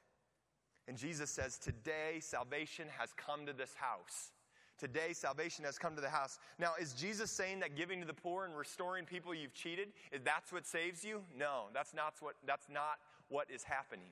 And 0.88 0.96
Jesus 0.96 1.30
says, 1.30 1.58
Today 1.58 2.18
salvation 2.20 2.86
has 2.98 3.10
come 3.16 3.46
to 3.46 3.52
this 3.52 3.74
house. 3.74 4.32
Today 4.78 5.12
salvation 5.12 5.64
has 5.64 5.78
come 5.78 5.94
to 5.94 6.00
the 6.00 6.08
house. 6.08 6.38
Now, 6.58 6.72
is 6.80 6.92
Jesus 6.92 7.30
saying 7.30 7.60
that 7.60 7.76
giving 7.76 8.00
to 8.00 8.06
the 8.06 8.12
poor 8.12 8.44
and 8.44 8.56
restoring 8.56 9.04
people 9.04 9.32
you've 9.32 9.54
cheated, 9.54 9.88
is 10.10 10.22
that's 10.24 10.52
what 10.52 10.66
saves 10.66 11.04
you? 11.04 11.22
No, 11.38 11.66
that's 11.72 11.94
not 11.94 12.14
what, 12.20 12.34
that's 12.46 12.68
not 12.68 12.98
what 13.28 13.48
is 13.48 13.62
happening. 13.62 14.08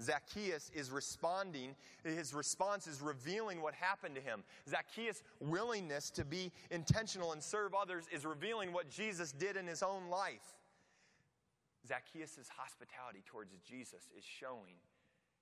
Zacchaeus 0.00 0.70
is 0.74 0.90
responding. 0.90 1.74
His 2.04 2.34
response 2.34 2.86
is 2.86 3.00
revealing 3.00 3.62
what 3.62 3.74
happened 3.74 4.14
to 4.14 4.20
him. 4.20 4.44
Zacchaeus' 4.68 5.22
willingness 5.40 6.10
to 6.10 6.24
be 6.24 6.52
intentional 6.70 7.32
and 7.32 7.42
serve 7.42 7.74
others 7.74 8.04
is 8.12 8.24
revealing 8.24 8.72
what 8.72 8.90
Jesus 8.90 9.32
did 9.32 9.56
in 9.56 9.66
his 9.66 9.82
own 9.82 10.08
life. 10.08 10.54
Zacchaeus' 11.88 12.48
hospitality 12.56 13.22
towards 13.26 13.52
Jesus 13.68 14.08
is 14.16 14.24
showing 14.24 14.74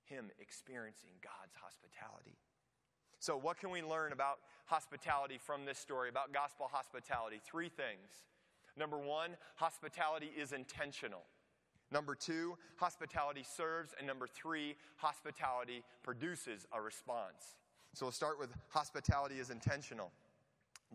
him 0.07 0.29
experiencing 0.39 1.11
God's 1.21 1.55
hospitality. 1.55 2.37
So, 3.19 3.37
what 3.37 3.57
can 3.59 3.71
we 3.71 3.81
learn 3.81 4.11
about 4.11 4.39
hospitality 4.65 5.39
from 5.43 5.65
this 5.65 5.79
story, 5.79 6.09
about 6.09 6.33
gospel 6.33 6.69
hospitality? 6.71 7.41
Three 7.43 7.69
things. 7.69 8.25
Number 8.77 8.97
one, 8.97 9.31
hospitality 9.55 10.29
is 10.37 10.51
intentional. 10.51 11.23
Number 11.91 12.15
two, 12.15 12.57
hospitality 12.77 13.43
serves. 13.43 13.93
And 13.97 14.05
number 14.05 14.27
three, 14.27 14.75
hospitality 14.97 15.83
produces 16.03 16.65
a 16.73 16.81
response. 16.81 17.55
So 17.93 18.05
we'll 18.05 18.11
start 18.11 18.39
with 18.39 18.49
hospitality 18.69 19.35
is 19.39 19.49
intentional. 19.49 20.11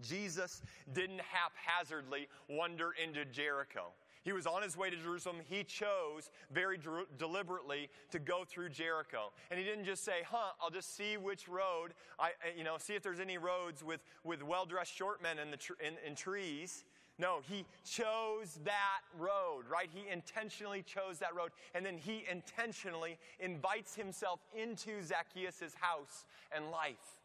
Jesus 0.03 0.63
didn't 0.93 1.21
haphazardly 1.21 2.29
wander 2.49 2.91
into 3.03 3.25
Jericho. 3.25 3.93
He 4.23 4.33
was 4.33 4.47
on 4.47 4.63
his 4.63 4.77
way 4.77 4.91
to 4.91 4.97
Jerusalem. 4.97 5.37
He 5.49 5.65
chose 5.65 6.31
very 6.53 6.79
deliberately 7.19 7.89
to 8.11 8.19
go 8.19 8.45
through 8.47 8.71
Jericho. 8.71 9.33
And 9.51 9.59
he 9.59 9.65
didn't 9.65 9.85
just 9.85 10.05
say, 10.05 10.23
huh, 10.31 10.53
I'll 10.61 10.71
just 10.71 10.95
see 10.95 11.17
which 11.17 11.49
road, 11.49 11.95
I, 12.19 12.31
you 12.57 12.65
know, 12.65 12.77
see 12.79 12.95
if 12.95 13.03
there's 13.03 13.21
any 13.21 13.39
roads 13.39 13.83
with, 13.83 14.01
with 14.25 14.43
well 14.43 14.67
dressed 14.67 14.95
short 14.95 15.23
men 15.23 15.39
in, 15.39 15.51
the 15.51 15.57
tr- 15.57 15.81
in, 15.81 15.95
in 16.07 16.15
trees. 16.15 16.85
No, 17.19 17.41
he 17.47 17.67
chose 17.85 18.59
that 18.65 19.01
road, 19.19 19.65
right? 19.71 19.91
He 19.93 20.11
intentionally 20.11 20.83
chose 20.83 21.19
that 21.19 21.35
road. 21.35 21.51
And 21.75 21.85
then 21.85 21.99
he 21.99 22.25
intentionally 22.31 23.19
invites 23.39 23.95
himself 23.95 24.41
into 24.57 25.03
Zacchaeus' 25.03 25.75
house 25.79 26.25
and 26.51 26.71
life. 26.71 27.20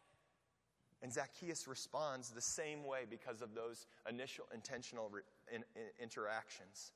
And 1.02 1.12
Zacchaeus 1.12 1.68
responds 1.68 2.30
the 2.30 2.40
same 2.40 2.84
way 2.84 3.00
because 3.08 3.42
of 3.42 3.54
those 3.54 3.86
initial 4.08 4.46
intentional 4.54 5.08
re- 5.10 5.22
in, 5.52 5.62
in 5.74 5.82
interactions. 6.02 6.92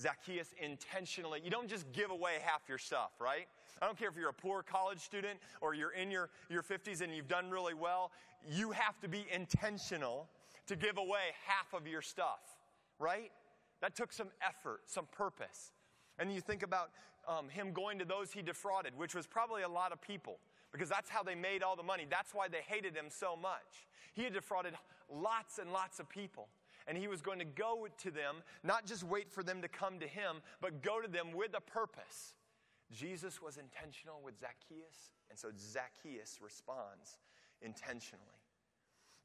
Zacchaeus 0.00 0.54
intentionally, 0.60 1.40
you 1.44 1.50
don't 1.50 1.68
just 1.68 1.90
give 1.92 2.10
away 2.10 2.38
half 2.42 2.62
your 2.68 2.78
stuff, 2.78 3.12
right? 3.20 3.46
I 3.80 3.86
don't 3.86 3.98
care 3.98 4.08
if 4.08 4.16
you're 4.16 4.30
a 4.30 4.32
poor 4.32 4.62
college 4.62 5.00
student 5.00 5.38
or 5.60 5.74
you're 5.74 5.92
in 5.92 6.10
your, 6.10 6.30
your 6.48 6.62
50s 6.62 7.00
and 7.00 7.14
you've 7.14 7.28
done 7.28 7.50
really 7.50 7.74
well. 7.74 8.10
You 8.48 8.72
have 8.72 9.00
to 9.00 9.08
be 9.08 9.26
intentional 9.32 10.28
to 10.66 10.76
give 10.76 10.98
away 10.98 11.34
half 11.46 11.78
of 11.78 11.86
your 11.86 12.02
stuff, 12.02 12.40
right? 12.98 13.30
That 13.80 13.94
took 13.94 14.12
some 14.12 14.28
effort, 14.42 14.80
some 14.86 15.06
purpose. 15.12 15.72
And 16.18 16.32
you 16.32 16.40
think 16.40 16.62
about 16.62 16.90
um, 17.28 17.48
him 17.48 17.72
going 17.72 17.98
to 17.98 18.04
those 18.04 18.32
he 18.32 18.42
defrauded, 18.42 18.96
which 18.96 19.14
was 19.14 19.26
probably 19.26 19.62
a 19.62 19.68
lot 19.68 19.92
of 19.92 20.00
people. 20.00 20.38
Because 20.74 20.88
that's 20.88 21.08
how 21.08 21.22
they 21.22 21.36
made 21.36 21.62
all 21.62 21.76
the 21.76 21.84
money. 21.84 22.04
That's 22.10 22.34
why 22.34 22.48
they 22.48 22.58
hated 22.66 22.96
him 22.96 23.06
so 23.08 23.36
much. 23.40 23.86
He 24.12 24.24
had 24.24 24.32
defrauded 24.32 24.74
lots 25.08 25.58
and 25.58 25.72
lots 25.72 26.00
of 26.00 26.08
people. 26.08 26.48
And 26.88 26.98
he 26.98 27.06
was 27.06 27.22
going 27.22 27.38
to 27.38 27.44
go 27.44 27.86
to 28.02 28.10
them, 28.10 28.42
not 28.64 28.84
just 28.84 29.04
wait 29.04 29.30
for 29.30 29.44
them 29.44 29.62
to 29.62 29.68
come 29.68 30.00
to 30.00 30.08
him, 30.08 30.42
but 30.60 30.82
go 30.82 31.00
to 31.00 31.06
them 31.06 31.28
with 31.32 31.54
a 31.56 31.60
purpose. 31.60 32.34
Jesus 32.92 33.40
was 33.40 33.56
intentional 33.56 34.20
with 34.22 34.34
Zacchaeus, 34.40 35.14
and 35.30 35.38
so 35.38 35.48
Zacchaeus 35.56 36.40
responds 36.42 37.18
intentionally. 37.62 38.24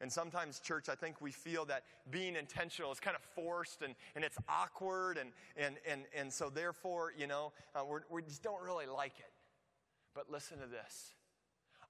And 0.01 0.09
sometimes, 0.09 0.59
church, 0.59 0.87
I 0.87 0.95
think 0.95 1.19
we 1.19 1.31
feel 1.31 1.65
that 1.65 1.83
being 2.11 2.35
intentional 2.35 2.91
is 2.91 2.99
kind 2.99 3.17
of 3.17 3.23
forced 3.23 3.81
and, 3.81 3.95
and 4.15 4.23
it's 4.23 4.37
awkward, 4.47 5.17
and, 5.17 5.31
and, 5.57 5.77
and, 5.85 6.03
and 6.15 6.31
so 6.31 6.49
therefore, 6.49 7.11
you 7.17 7.25
know, 7.25 7.53
uh, 7.75 7.83
we 8.09 8.21
just 8.21 8.43
don't 8.43 8.61
really 8.61 8.85
like 8.85 9.17
it. 9.17 9.31
But 10.13 10.31
listen 10.31 10.59
to 10.59 10.67
this 10.67 11.15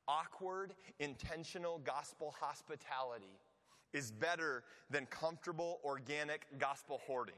awkward, 0.10 0.74
intentional 1.00 1.80
gospel 1.86 2.34
hospitality 2.42 3.38
is 3.94 4.12
better 4.12 4.64
than 4.90 5.06
comfortable, 5.06 5.80
organic 5.86 6.48
gospel 6.58 7.00
hoarding. 7.06 7.36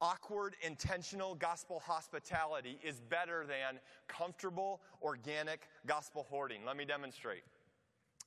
Awkward, 0.00 0.54
intentional 0.62 1.34
gospel 1.34 1.82
hospitality 1.84 2.78
is 2.84 3.00
better 3.00 3.44
than 3.46 3.80
comfortable, 4.08 4.80
organic 5.02 5.68
gospel 5.86 6.26
hoarding. 6.28 6.64
Let 6.64 6.76
me 6.76 6.84
demonstrate. 6.84 7.42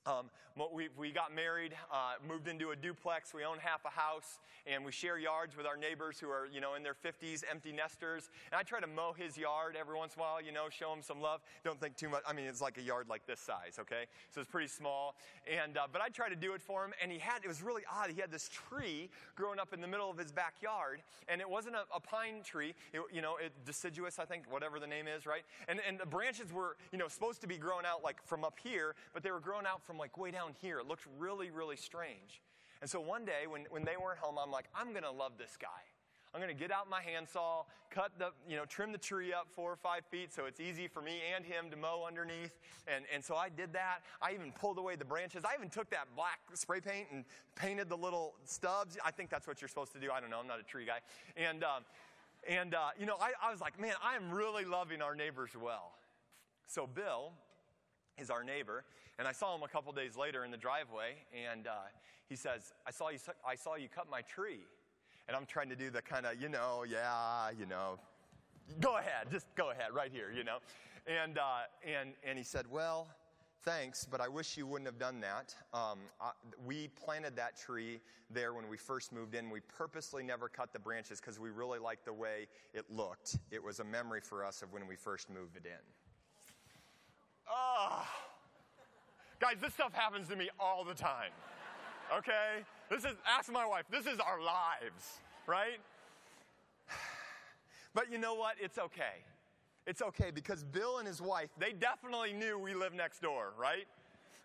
Um, 0.05 0.29
we, 0.73 0.89
we 0.97 1.11
got 1.11 1.33
married, 1.33 1.73
uh, 1.91 2.13
moved 2.27 2.47
into 2.47 2.71
a 2.71 2.75
duplex. 2.75 3.33
We 3.33 3.45
own 3.45 3.57
half 3.59 3.85
a 3.85 3.89
house, 3.89 4.39
and 4.67 4.83
we 4.83 4.91
share 4.91 5.17
yards 5.17 5.55
with 5.55 5.65
our 5.65 5.77
neighbors 5.77 6.19
who 6.19 6.29
are, 6.29 6.47
you 6.51 6.59
know, 6.59 6.75
in 6.75 6.83
their 6.83 6.93
50s, 6.93 7.43
empty 7.49 7.71
nesters. 7.71 8.29
And 8.51 8.59
I 8.59 8.63
try 8.63 8.79
to 8.79 8.87
mow 8.87 9.13
his 9.13 9.37
yard 9.37 9.77
every 9.79 9.95
once 9.95 10.15
in 10.15 10.19
a 10.19 10.23
while, 10.23 10.41
you 10.41 10.51
know, 10.51 10.67
show 10.69 10.91
him 10.91 11.01
some 11.01 11.21
love. 11.21 11.41
Don't 11.63 11.79
think 11.79 11.95
too 11.95 12.09
much. 12.09 12.23
I 12.27 12.33
mean, 12.33 12.45
it's 12.45 12.61
like 12.61 12.77
a 12.77 12.81
yard 12.81 13.07
like 13.09 13.25
this 13.25 13.39
size, 13.39 13.77
okay? 13.79 14.05
So 14.31 14.41
it's 14.41 14.49
pretty 14.49 14.67
small. 14.67 15.15
And 15.47 15.77
uh, 15.77 15.87
but 15.91 16.01
I 16.01 16.09
try 16.09 16.29
to 16.29 16.35
do 16.35 16.53
it 16.53 16.61
for 16.61 16.83
him, 16.83 16.93
and 17.01 17.11
he 17.11 17.19
had. 17.19 17.43
It 17.43 17.47
was 17.47 17.61
really 17.61 17.83
odd. 17.91 18.09
He 18.09 18.19
had 18.19 18.31
this 18.31 18.49
tree 18.49 19.09
growing 19.35 19.59
up 19.59 19.73
in 19.73 19.81
the 19.81 19.87
middle 19.87 20.09
of 20.09 20.17
his 20.17 20.31
backyard, 20.31 21.01
and 21.27 21.39
it 21.39 21.49
wasn't 21.49 21.75
a, 21.75 21.83
a 21.95 21.99
pine 21.99 22.41
tree. 22.43 22.73
It, 22.93 23.01
you 23.13 23.21
know, 23.21 23.37
it, 23.37 23.53
deciduous, 23.65 24.19
I 24.19 24.25
think, 24.25 24.43
whatever 24.51 24.79
the 24.79 24.87
name 24.87 25.07
is, 25.07 25.25
right? 25.25 25.43
And 25.67 25.79
and 25.87 25.99
the 25.99 26.05
branches 26.05 26.51
were, 26.51 26.75
you 26.91 26.97
know, 26.97 27.07
supposed 27.07 27.41
to 27.41 27.47
be 27.47 27.57
growing 27.57 27.85
out 27.85 28.03
like 28.03 28.17
from 28.25 28.43
up 28.43 28.57
here, 28.61 28.95
but 29.13 29.23
they 29.23 29.31
were 29.31 29.39
growing 29.39 29.65
out 29.65 29.81
from 29.89 29.97
like 29.97 30.19
way 30.19 30.29
down 30.29 30.53
here. 30.61 30.77
It 30.77 30.85
looked 30.85 31.07
really, 31.17 31.49
really 31.49 31.75
strange. 31.75 32.43
And 32.79 32.87
so 32.87 33.01
one 33.01 33.25
day 33.25 33.47
when, 33.49 33.65
when 33.71 33.83
they 33.83 33.95
weren't 33.99 34.19
home, 34.19 34.35
I'm 34.39 34.51
like, 34.51 34.65
I'm 34.75 34.91
going 34.91 35.03
to 35.03 35.11
love 35.11 35.31
this 35.39 35.57
guy. 35.59 35.81
I'm 36.31 36.39
going 36.39 36.55
to 36.55 36.59
get 36.59 36.71
out 36.71 36.87
my 36.87 37.01
handsaw, 37.01 37.63
cut 37.89 38.11
the, 38.19 38.29
you 38.47 38.55
know, 38.55 38.65
trim 38.65 38.91
the 38.91 38.99
tree 38.99 39.33
up 39.33 39.47
four 39.49 39.71
or 39.71 39.75
five 39.75 40.01
feet 40.11 40.31
so 40.31 40.45
it's 40.45 40.59
easy 40.59 40.87
for 40.87 41.01
me 41.01 41.21
and 41.35 41.43
him 41.43 41.71
to 41.71 41.75
mow 41.75 42.05
underneath. 42.07 42.51
And, 42.87 43.03
and 43.11 43.25
so 43.25 43.35
I 43.35 43.49
did 43.49 43.73
that. 43.73 44.01
I 44.21 44.33
even 44.33 44.51
pulled 44.51 44.77
away 44.77 44.95
the 44.95 45.05
branches. 45.05 45.43
I 45.43 45.55
even 45.57 45.69
took 45.69 45.89
that 45.89 46.05
black 46.15 46.37
spray 46.53 46.81
paint 46.81 47.07
and 47.11 47.25
painted 47.55 47.89
the 47.89 47.97
little 47.97 48.35
stubs. 48.45 48.95
I 49.03 49.09
think 49.09 49.31
that's 49.31 49.47
what 49.47 49.59
you're 49.59 49.69
supposed 49.69 49.93
to 49.93 49.99
do. 49.99 50.11
I 50.11 50.19
don't 50.19 50.29
know. 50.29 50.39
I'm 50.39 50.45
not 50.47 50.59
a 50.59 50.63
tree 50.63 50.85
guy. 50.85 50.99
And, 51.35 51.63
um, 51.63 51.83
and 52.47 52.75
uh, 52.75 52.89
you 52.99 53.07
know, 53.07 53.17
I, 53.19 53.31
I 53.41 53.51
was 53.51 53.59
like, 53.59 53.79
man, 53.79 53.95
I 54.03 54.15
am 54.15 54.29
really 54.29 54.65
loving 54.65 55.01
our 55.01 55.15
neighbors 55.15 55.49
well. 55.59 55.93
So 56.67 56.85
Bill 56.85 57.33
is 58.21 58.29
our 58.29 58.43
neighbor. 58.43 58.83
And 59.17 59.27
I 59.27 59.31
saw 59.31 59.55
him 59.55 59.63
a 59.63 59.67
couple 59.67 59.91
days 59.91 60.15
later 60.15 60.45
in 60.45 60.51
the 60.51 60.57
driveway, 60.57 61.15
and 61.33 61.67
uh, 61.67 61.71
he 62.29 62.35
says, 62.35 62.73
I 62.87 62.91
saw, 62.91 63.09
you, 63.09 63.19
I 63.45 63.55
saw 63.55 63.75
you 63.75 63.89
cut 63.89 64.09
my 64.09 64.21
tree. 64.21 64.61
And 65.27 65.35
I'm 65.35 65.45
trying 65.45 65.69
to 65.69 65.75
do 65.75 65.89
the 65.89 66.01
kind 66.01 66.25
of, 66.25 66.41
you 66.41 66.49
know, 66.49 66.85
yeah, 66.89 67.49
you 67.57 67.65
know, 67.65 67.99
go 68.79 68.97
ahead, 68.97 69.27
just 69.29 69.45
go 69.55 69.71
ahead, 69.71 69.93
right 69.93 70.11
here, 70.11 70.31
you 70.35 70.43
know. 70.43 70.57
And, 71.05 71.37
uh, 71.37 71.67
and, 71.85 72.11
and 72.23 72.37
he 72.37 72.43
said, 72.43 72.65
Well, 72.69 73.07
thanks, 73.63 74.07
but 74.09 74.21
I 74.21 74.27
wish 74.27 74.57
you 74.57 74.65
wouldn't 74.65 74.87
have 74.87 74.99
done 74.99 75.19
that. 75.21 75.55
Um, 75.73 75.99
I, 76.21 76.31
we 76.65 76.87
planted 76.87 77.35
that 77.35 77.57
tree 77.57 77.99
there 78.29 78.53
when 78.53 78.67
we 78.69 78.77
first 78.77 79.11
moved 79.11 79.35
in. 79.35 79.49
We 79.49 79.59
purposely 79.61 80.23
never 80.23 80.47
cut 80.47 80.71
the 80.73 80.79
branches 80.79 81.19
because 81.19 81.39
we 81.39 81.49
really 81.49 81.79
liked 81.79 82.05
the 82.05 82.13
way 82.13 82.47
it 82.73 82.85
looked. 82.89 83.37
It 83.51 83.63
was 83.63 83.79
a 83.79 83.83
memory 83.83 84.21
for 84.21 84.45
us 84.45 84.61
of 84.61 84.71
when 84.71 84.87
we 84.87 84.95
first 84.95 85.29
moved 85.29 85.57
it 85.57 85.65
in. 85.65 85.83
Oh. 87.51 88.03
Guys, 89.39 89.55
this 89.61 89.73
stuff 89.73 89.93
happens 89.93 90.27
to 90.27 90.35
me 90.35 90.49
all 90.59 90.83
the 90.83 90.93
time. 90.93 91.31
Okay? 92.15 92.63
This 92.89 93.05
is, 93.05 93.15
ask 93.27 93.51
my 93.51 93.65
wife, 93.65 93.85
this 93.89 94.05
is 94.05 94.19
our 94.19 94.41
lives, 94.41 95.21
right? 95.47 95.79
But 97.95 98.11
you 98.11 98.19
know 98.19 98.35
what? 98.35 98.55
It's 98.61 98.77
okay. 98.77 99.23
It's 99.87 100.03
okay 100.03 100.29
because 100.29 100.63
Bill 100.63 100.99
and 100.99 101.07
his 101.07 101.23
wife, 101.23 101.49
they 101.57 101.73
definitely 101.73 102.33
knew 102.33 102.59
we 102.59 102.75
lived 102.75 102.95
next 102.95 103.19
door, 103.19 103.53
right? 103.59 103.87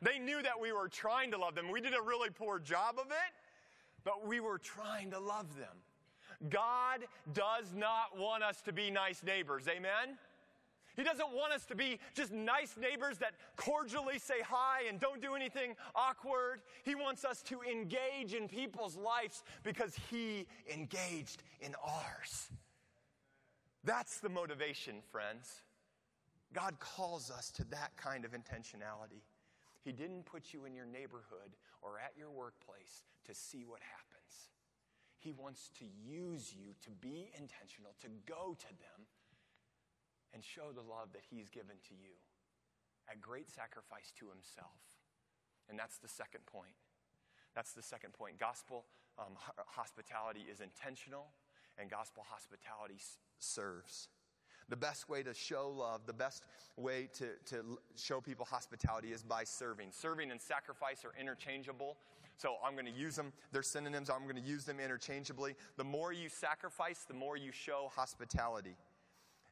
They 0.00 0.18
knew 0.18 0.42
that 0.42 0.58
we 0.58 0.72
were 0.72 0.88
trying 0.88 1.30
to 1.32 1.38
love 1.38 1.54
them. 1.54 1.70
We 1.70 1.82
did 1.82 1.92
a 1.92 2.00
really 2.00 2.30
poor 2.30 2.58
job 2.58 2.94
of 2.98 3.10
it, 3.10 3.32
but 4.02 4.26
we 4.26 4.40
were 4.40 4.56
trying 4.58 5.10
to 5.10 5.18
love 5.18 5.54
them. 5.58 5.76
God 6.48 7.04
does 7.34 7.74
not 7.76 8.18
want 8.18 8.42
us 8.42 8.62
to 8.62 8.72
be 8.72 8.90
nice 8.90 9.22
neighbors. 9.22 9.68
Amen? 9.68 10.16
He 10.96 11.02
doesn't 11.02 11.32
want 11.32 11.52
us 11.52 11.64
to 11.66 11.74
be 11.74 11.98
just 12.14 12.32
nice 12.32 12.76
neighbors 12.80 13.18
that 13.18 13.32
cordially 13.56 14.18
say 14.18 14.40
hi 14.44 14.82
and 14.88 15.00
don't 15.00 15.20
do 15.20 15.34
anything 15.34 15.74
awkward. 15.94 16.60
He 16.84 16.94
wants 16.94 17.24
us 17.24 17.42
to 17.44 17.62
engage 17.62 18.34
in 18.34 18.48
people's 18.48 18.96
lives 18.96 19.42
because 19.62 19.96
He 20.10 20.46
engaged 20.72 21.42
in 21.60 21.74
ours. 21.84 22.50
That's 23.82 24.20
the 24.20 24.28
motivation, 24.28 24.96
friends. 25.10 25.62
God 26.52 26.78
calls 26.78 27.30
us 27.30 27.50
to 27.52 27.64
that 27.64 27.96
kind 27.96 28.24
of 28.24 28.30
intentionality. 28.30 29.22
He 29.82 29.92
didn't 29.92 30.24
put 30.24 30.54
you 30.54 30.64
in 30.64 30.74
your 30.74 30.86
neighborhood 30.86 31.56
or 31.82 31.98
at 31.98 32.12
your 32.16 32.30
workplace 32.30 33.02
to 33.26 33.34
see 33.34 33.64
what 33.66 33.80
happens. 33.80 34.48
He 35.18 35.32
wants 35.32 35.70
to 35.78 35.84
use 35.84 36.54
you 36.54 36.74
to 36.84 36.90
be 36.90 37.30
intentional, 37.38 37.94
to 38.00 38.08
go 38.26 38.56
to 38.58 38.68
them 38.68 39.06
and 40.34 40.42
show 40.42 40.74
the 40.74 40.82
love 40.82 41.14
that 41.14 41.22
He's 41.30 41.48
given 41.48 41.78
to 41.88 41.94
you 41.94 42.18
at 43.08 43.20
great 43.20 43.48
sacrifice 43.48 44.12
to 44.18 44.26
Himself. 44.28 44.76
And 45.70 45.78
that's 45.78 45.98
the 45.98 46.08
second 46.08 46.44
point. 46.44 46.74
That's 47.54 47.72
the 47.72 47.82
second 47.82 48.12
point. 48.12 48.38
Gospel 48.38 48.84
um, 49.18 49.38
hospitality 49.66 50.44
is 50.50 50.60
intentional, 50.60 51.28
and 51.78 51.88
gospel 51.88 52.24
hospitality 52.28 52.96
s- 52.98 53.18
serves. 53.38 54.08
The 54.68 54.76
best 54.76 55.08
way 55.08 55.22
to 55.22 55.34
show 55.34 55.70
love, 55.70 56.06
the 56.06 56.12
best 56.12 56.42
way 56.76 57.08
to, 57.18 57.28
to 57.46 57.78
show 57.96 58.20
people 58.20 58.46
hospitality 58.46 59.12
is 59.12 59.22
by 59.22 59.44
serving. 59.44 59.88
Serving 59.92 60.30
and 60.30 60.40
sacrifice 60.40 61.04
are 61.04 61.12
interchangeable. 61.20 61.96
So 62.36 62.54
I'm 62.64 62.72
going 62.72 62.86
to 62.86 62.90
use 62.90 63.14
them. 63.14 63.32
They're 63.52 63.62
synonyms. 63.62 64.10
I'm 64.10 64.24
going 64.24 64.42
to 64.42 64.48
use 64.48 64.64
them 64.64 64.80
interchangeably. 64.80 65.54
The 65.76 65.84
more 65.84 66.12
you 66.12 66.28
sacrifice, 66.28 67.04
the 67.06 67.14
more 67.14 67.36
you 67.36 67.52
show 67.52 67.90
hospitality. 67.94 68.74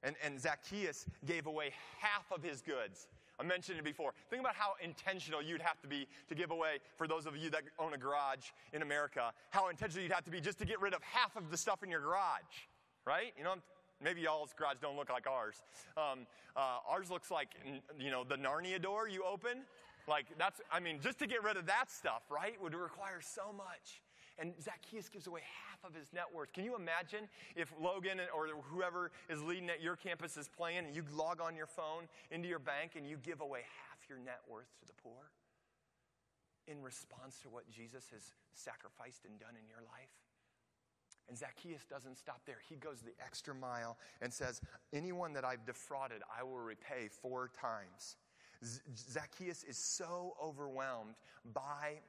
And, 0.03 0.17
and 0.25 0.41
Zacchaeus 0.41 1.07
gave 1.27 1.47
away 1.47 1.73
half 1.99 2.31
of 2.33 2.43
his 2.43 2.61
goods. 2.61 3.09
I 3.39 3.45
mentioned 3.45 3.79
it 3.79 3.85
before. 3.85 4.13
Think 4.31 4.41
about 4.41 4.55
how 4.55 4.75
intentional 4.83 5.43
you'd 5.43 5.63
have 5.63 5.81
to 5.83 5.89
be 5.89 6.07
to 6.29 6.35
give 6.35 6.51
away, 6.51 6.79
for 6.97 7.09
those 7.09 7.27
of 7.27 7.37
you 7.37 7.51
that 7.51 7.63
own 7.79 7.95
a 7.95 7.99
garage 7.99 8.51
in 8.73 8.83
America, 8.83 9.33
how 9.51 9.69
intentional 9.69 10.03
you'd 10.03 10.13
have 10.13 10.25
to 10.25 10.31
be 10.31 10.41
just 10.41 10.59
to 10.59 10.65
get 10.65 10.81
rid 10.81 10.95
of 10.95 11.03
half 11.03 11.37
of 11.37 11.51
the 11.51 11.57
stuff 11.57 11.83
in 11.83 11.91
your 11.91 12.01
garage, 12.01 12.69
right? 13.07 13.33
You 13.37 13.45
know, 13.45 13.55
maybe 14.03 14.21
y'all's 14.21 14.53
garage 14.57 14.77
don't 14.81 14.97
look 14.97 15.11
like 15.11 15.27
ours. 15.27 15.57
Um, 15.97 16.27
uh, 16.57 16.79
ours 16.89 17.11
looks 17.11 17.31
like, 17.31 17.49
you 17.99 18.11
know, 18.11 18.25
the 18.25 18.37
Narnia 18.37 18.81
door 18.81 19.09
you 19.09 19.25
open. 19.25 19.63
Like, 20.09 20.27
that's, 20.37 20.61
I 20.71 20.81
mean, 20.81 20.99
just 21.01 21.19
to 21.21 21.27
get 21.27 21.43
rid 21.43 21.57
of 21.57 21.67
that 21.67 21.91
stuff, 21.91 22.23
right, 22.29 22.61
would 22.61 22.75
require 22.75 23.21
so 23.21 23.53
much. 23.57 24.03
And 24.39 24.55
Zacchaeus 24.63 25.09
gives 25.09 25.27
away 25.27 25.43
half 25.69 25.89
of 25.89 25.95
his 25.95 26.13
net 26.13 26.25
worth. 26.33 26.53
Can 26.53 26.65
you 26.65 26.75
imagine 26.75 27.29
if 27.55 27.73
Logan 27.81 28.19
or 28.35 28.49
whoever 28.71 29.13
is 29.29 29.43
leading 29.43 29.69
at 29.71 29.83
your 29.83 29.97
campus 29.97 30.37
is 30.37 30.49
playing 30.49 30.87
and 30.87 30.97
you 30.97 31.05
log 31.13 31.41
on 31.41 31.55
your 31.55 31.67
phone 31.67 32.09
into 32.31 32.49
your 32.49 32.59
bank 32.59 32.93
and 32.97 33.07
you 33.07 33.19
give 33.19 33.41
away 33.41 33.61
half 33.61 34.09
your 34.09 34.19
net 34.19 34.41
worth 34.49 34.69
to 34.81 34.87
the 34.87 34.95
poor 35.03 35.31
in 36.67 36.81
response 36.83 37.41
to 37.43 37.49
what 37.49 37.69
Jesus 37.69 38.05
has 38.13 38.33
sacrificed 38.55 39.25
and 39.27 39.39
done 39.39 39.55
in 39.61 39.69
your 39.69 39.83
life? 39.83 40.11
And 41.29 41.39
Zacchaeus 41.39 41.85
doesn't 41.85 42.19
stop 42.19 42.41
there. 42.47 42.59
He 42.69 42.77
goes 42.77 43.01
the 43.01 43.13
extra 43.25 43.55
mile 43.55 43.97
and 44.21 44.33
says, 44.33 44.61
Anyone 44.93 45.33
that 45.35 45.45
I've 45.45 45.65
defrauded, 45.65 46.23
I 46.37 46.43
will 46.43 46.59
repay 46.59 47.09
four 47.09 47.51
times. 47.59 48.17
Zacchaeus 48.97 49.65
is 49.65 49.77
so 49.77 50.37
overwhelmed 50.43 51.15
by 51.53 52.01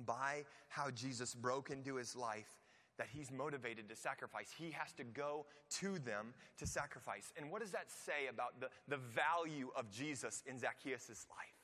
by 0.00 0.44
how 0.68 0.90
Jesus 0.90 1.34
broke 1.34 1.70
into 1.70 1.96
his 1.96 2.16
life 2.16 2.62
that 2.98 3.08
he's 3.10 3.30
motivated 3.32 3.88
to 3.88 3.96
sacrifice. 3.96 4.50
He 4.56 4.70
has 4.70 4.92
to 4.92 5.04
go 5.04 5.46
to 5.80 5.98
them 5.98 6.34
to 6.58 6.66
sacrifice. 6.66 7.32
And 7.36 7.50
what 7.50 7.62
does 7.62 7.70
that 7.72 7.90
say 7.90 8.28
about 8.30 8.60
the, 8.60 8.68
the 8.88 8.98
value 8.98 9.70
of 9.76 9.90
Jesus 9.90 10.42
in 10.46 10.58
Zacchaeus' 10.58 11.26
life? 11.30 11.62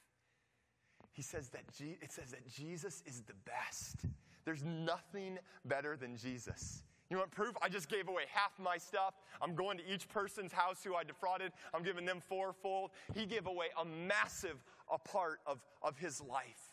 He 1.12 1.22
says 1.22 1.48
that 1.50 1.62
it 1.80 2.12
says 2.12 2.30
that 2.30 2.46
Jesus 2.46 3.02
is 3.06 3.22
the 3.22 3.34
best. 3.44 4.06
There's 4.44 4.64
nothing 4.64 5.38
better 5.64 5.96
than 5.96 6.16
Jesus. 6.16 6.82
You 7.10 7.18
want 7.18 7.30
proof? 7.30 7.56
I 7.62 7.68
just 7.68 7.88
gave 7.88 8.08
away 8.08 8.24
half 8.30 8.52
my 8.58 8.76
stuff. 8.76 9.14
I'm 9.40 9.54
going 9.54 9.78
to 9.78 9.84
each 9.92 10.08
person's 10.08 10.52
house 10.52 10.84
who 10.84 10.94
I 10.94 11.04
defrauded. 11.04 11.52
I'm 11.74 11.82
giving 11.82 12.04
them 12.04 12.20
fourfold. 12.20 12.90
He 13.14 13.26
gave 13.26 13.46
away 13.46 13.66
a 13.80 13.84
massive 13.84 14.62
a 14.92 14.98
part 14.98 15.40
of, 15.46 15.58
of 15.82 15.98
his 15.98 16.20
life 16.20 16.67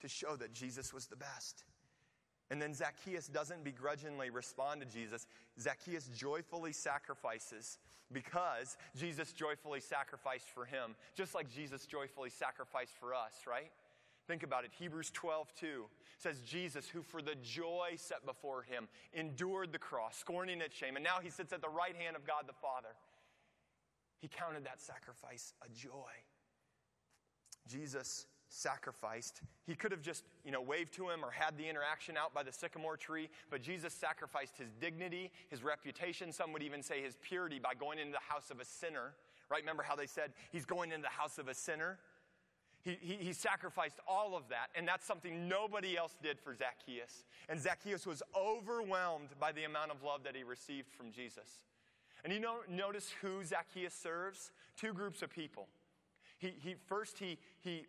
to 0.00 0.08
show 0.08 0.36
that 0.36 0.52
Jesus 0.52 0.92
was 0.92 1.06
the 1.06 1.16
best. 1.16 1.64
And 2.50 2.60
then 2.60 2.74
Zacchaeus 2.74 3.28
doesn't 3.28 3.62
begrudgingly 3.62 4.30
respond 4.30 4.80
to 4.80 4.86
Jesus. 4.86 5.26
Zacchaeus 5.60 6.08
joyfully 6.08 6.72
sacrifices 6.72 7.78
because 8.12 8.76
Jesus 8.96 9.32
joyfully 9.32 9.80
sacrificed 9.80 10.48
for 10.52 10.64
him, 10.64 10.96
just 11.14 11.34
like 11.34 11.48
Jesus 11.48 11.86
joyfully 11.86 12.30
sacrificed 12.30 12.94
for 12.98 13.14
us, 13.14 13.32
right? 13.46 13.70
Think 14.26 14.42
about 14.42 14.64
it. 14.64 14.72
Hebrews 14.78 15.10
12, 15.12 15.52
2 15.58 15.84
says, 16.18 16.40
Jesus, 16.40 16.88
who 16.88 17.02
for 17.02 17.22
the 17.22 17.36
joy 17.42 17.92
set 17.96 18.26
before 18.26 18.62
him 18.62 18.88
endured 19.12 19.72
the 19.72 19.78
cross, 19.78 20.16
scorning 20.16 20.60
its 20.60 20.76
shame, 20.76 20.96
and 20.96 21.04
now 21.04 21.18
he 21.22 21.30
sits 21.30 21.52
at 21.52 21.62
the 21.62 21.68
right 21.68 21.96
hand 21.96 22.16
of 22.16 22.26
God 22.26 22.44
the 22.46 22.52
Father. 22.52 22.94
He 24.18 24.28
counted 24.28 24.64
that 24.64 24.80
sacrifice 24.80 25.54
a 25.64 25.68
joy. 25.68 26.10
Jesus 27.68 28.26
sacrificed. 28.50 29.40
He 29.66 29.74
could 29.74 29.92
have 29.92 30.02
just, 30.02 30.24
you 30.44 30.50
know, 30.50 30.60
waved 30.60 30.92
to 30.94 31.08
him 31.08 31.24
or 31.24 31.30
had 31.30 31.56
the 31.56 31.68
interaction 31.68 32.16
out 32.16 32.34
by 32.34 32.42
the 32.42 32.52
sycamore 32.52 32.96
tree, 32.96 33.30
but 33.48 33.62
Jesus 33.62 33.94
sacrificed 33.94 34.58
his 34.58 34.72
dignity, 34.80 35.30
his 35.48 35.62
reputation, 35.62 36.32
some 36.32 36.52
would 36.52 36.62
even 36.62 36.82
say 36.82 37.00
his 37.00 37.16
purity 37.22 37.58
by 37.58 37.74
going 37.74 37.98
into 37.98 38.12
the 38.12 38.32
house 38.32 38.50
of 38.50 38.60
a 38.60 38.64
sinner. 38.64 39.14
Right? 39.48 39.62
Remember 39.62 39.82
how 39.82 39.96
they 39.96 40.06
said 40.06 40.32
he's 40.52 40.64
going 40.64 40.90
into 40.90 41.02
the 41.02 41.08
house 41.08 41.38
of 41.38 41.48
a 41.48 41.54
sinner? 41.54 41.98
He, 42.82 42.98
he, 43.00 43.14
he, 43.16 43.32
sacrificed 43.34 43.98
all 44.08 44.34
of 44.34 44.48
that, 44.48 44.68
and 44.74 44.88
that's 44.88 45.04
something 45.06 45.48
nobody 45.48 45.98
else 45.98 46.16
did 46.22 46.40
for 46.40 46.54
Zacchaeus. 46.54 47.24
And 47.50 47.60
Zacchaeus 47.60 48.06
was 48.06 48.22
overwhelmed 48.34 49.28
by 49.38 49.52
the 49.52 49.64
amount 49.64 49.90
of 49.90 50.02
love 50.02 50.22
that 50.24 50.34
he 50.34 50.44
received 50.44 50.88
from 50.90 51.12
Jesus. 51.12 51.60
And 52.24 52.32
you 52.32 52.40
know, 52.40 52.60
notice 52.70 53.12
who 53.20 53.44
Zacchaeus 53.44 53.92
serves? 53.92 54.50
Two 54.78 54.94
groups 54.94 55.20
of 55.20 55.30
people. 55.30 55.68
He, 56.38 56.54
he, 56.62 56.74
first, 56.86 57.18
he, 57.18 57.36
he 57.60 57.84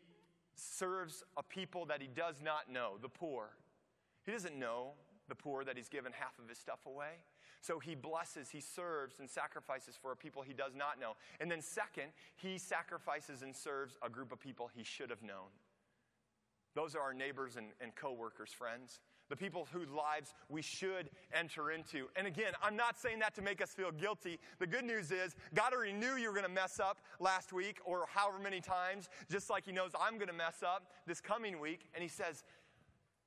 serves 0.55 1.23
a 1.37 1.43
people 1.43 1.85
that 1.85 2.01
he 2.01 2.07
does 2.07 2.35
not 2.43 2.71
know, 2.71 2.97
the 3.01 3.09
poor. 3.09 3.51
He 4.23 4.31
doesn't 4.31 4.57
know 4.57 4.91
the 5.29 5.35
poor 5.35 5.63
that 5.63 5.77
he's 5.77 5.89
given 5.89 6.11
half 6.11 6.37
of 6.39 6.49
his 6.49 6.57
stuff 6.57 6.85
away. 6.85 7.23
So 7.61 7.79
he 7.79 7.93
blesses, 7.93 8.49
he 8.49 8.59
serves, 8.59 9.19
and 9.19 9.29
sacrifices 9.29 9.95
for 9.95 10.11
a 10.11 10.15
people 10.15 10.41
he 10.41 10.53
does 10.53 10.73
not 10.75 10.99
know. 10.99 11.13
And 11.39 11.49
then, 11.49 11.61
second, 11.61 12.11
he 12.35 12.57
sacrifices 12.57 13.43
and 13.43 13.55
serves 13.55 13.97
a 14.03 14.09
group 14.09 14.31
of 14.31 14.39
people 14.39 14.69
he 14.75 14.83
should 14.83 15.11
have 15.11 15.21
known. 15.21 15.49
Those 16.73 16.95
are 16.95 17.01
our 17.01 17.13
neighbors 17.13 17.57
and, 17.57 17.67
and 17.79 17.95
co 17.95 18.13
workers, 18.13 18.51
friends. 18.51 18.99
The 19.31 19.37
people 19.37 19.65
whose 19.71 19.89
lives 19.89 20.33
we 20.49 20.61
should 20.61 21.09
enter 21.33 21.71
into. 21.71 22.07
And 22.17 22.27
again, 22.27 22.51
I'm 22.61 22.75
not 22.75 22.99
saying 22.99 23.19
that 23.19 23.33
to 23.35 23.41
make 23.41 23.61
us 23.61 23.69
feel 23.69 23.91
guilty. 23.91 24.39
The 24.59 24.67
good 24.67 24.83
news 24.83 25.09
is, 25.09 25.35
God 25.53 25.71
already 25.71 25.93
knew 25.93 26.17
you 26.17 26.27
were 26.27 26.33
going 26.33 26.45
to 26.45 26.51
mess 26.51 26.81
up 26.81 26.99
last 27.21 27.53
week 27.53 27.77
or 27.85 28.05
however 28.13 28.39
many 28.39 28.59
times, 28.59 29.07
just 29.31 29.49
like 29.49 29.65
He 29.65 29.71
knows 29.71 29.91
I'm 29.97 30.15
going 30.15 30.27
to 30.27 30.33
mess 30.33 30.61
up 30.61 30.91
this 31.07 31.21
coming 31.21 31.61
week. 31.61 31.87
And 31.95 32.03
He 32.03 32.09
says, 32.09 32.43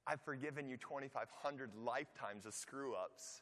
I've 0.07 0.21
forgiven 0.21 0.69
you 0.69 0.77
2,500 0.77 1.71
lifetimes 1.75 2.45
of 2.45 2.53
screw 2.53 2.95
ups. 2.95 3.41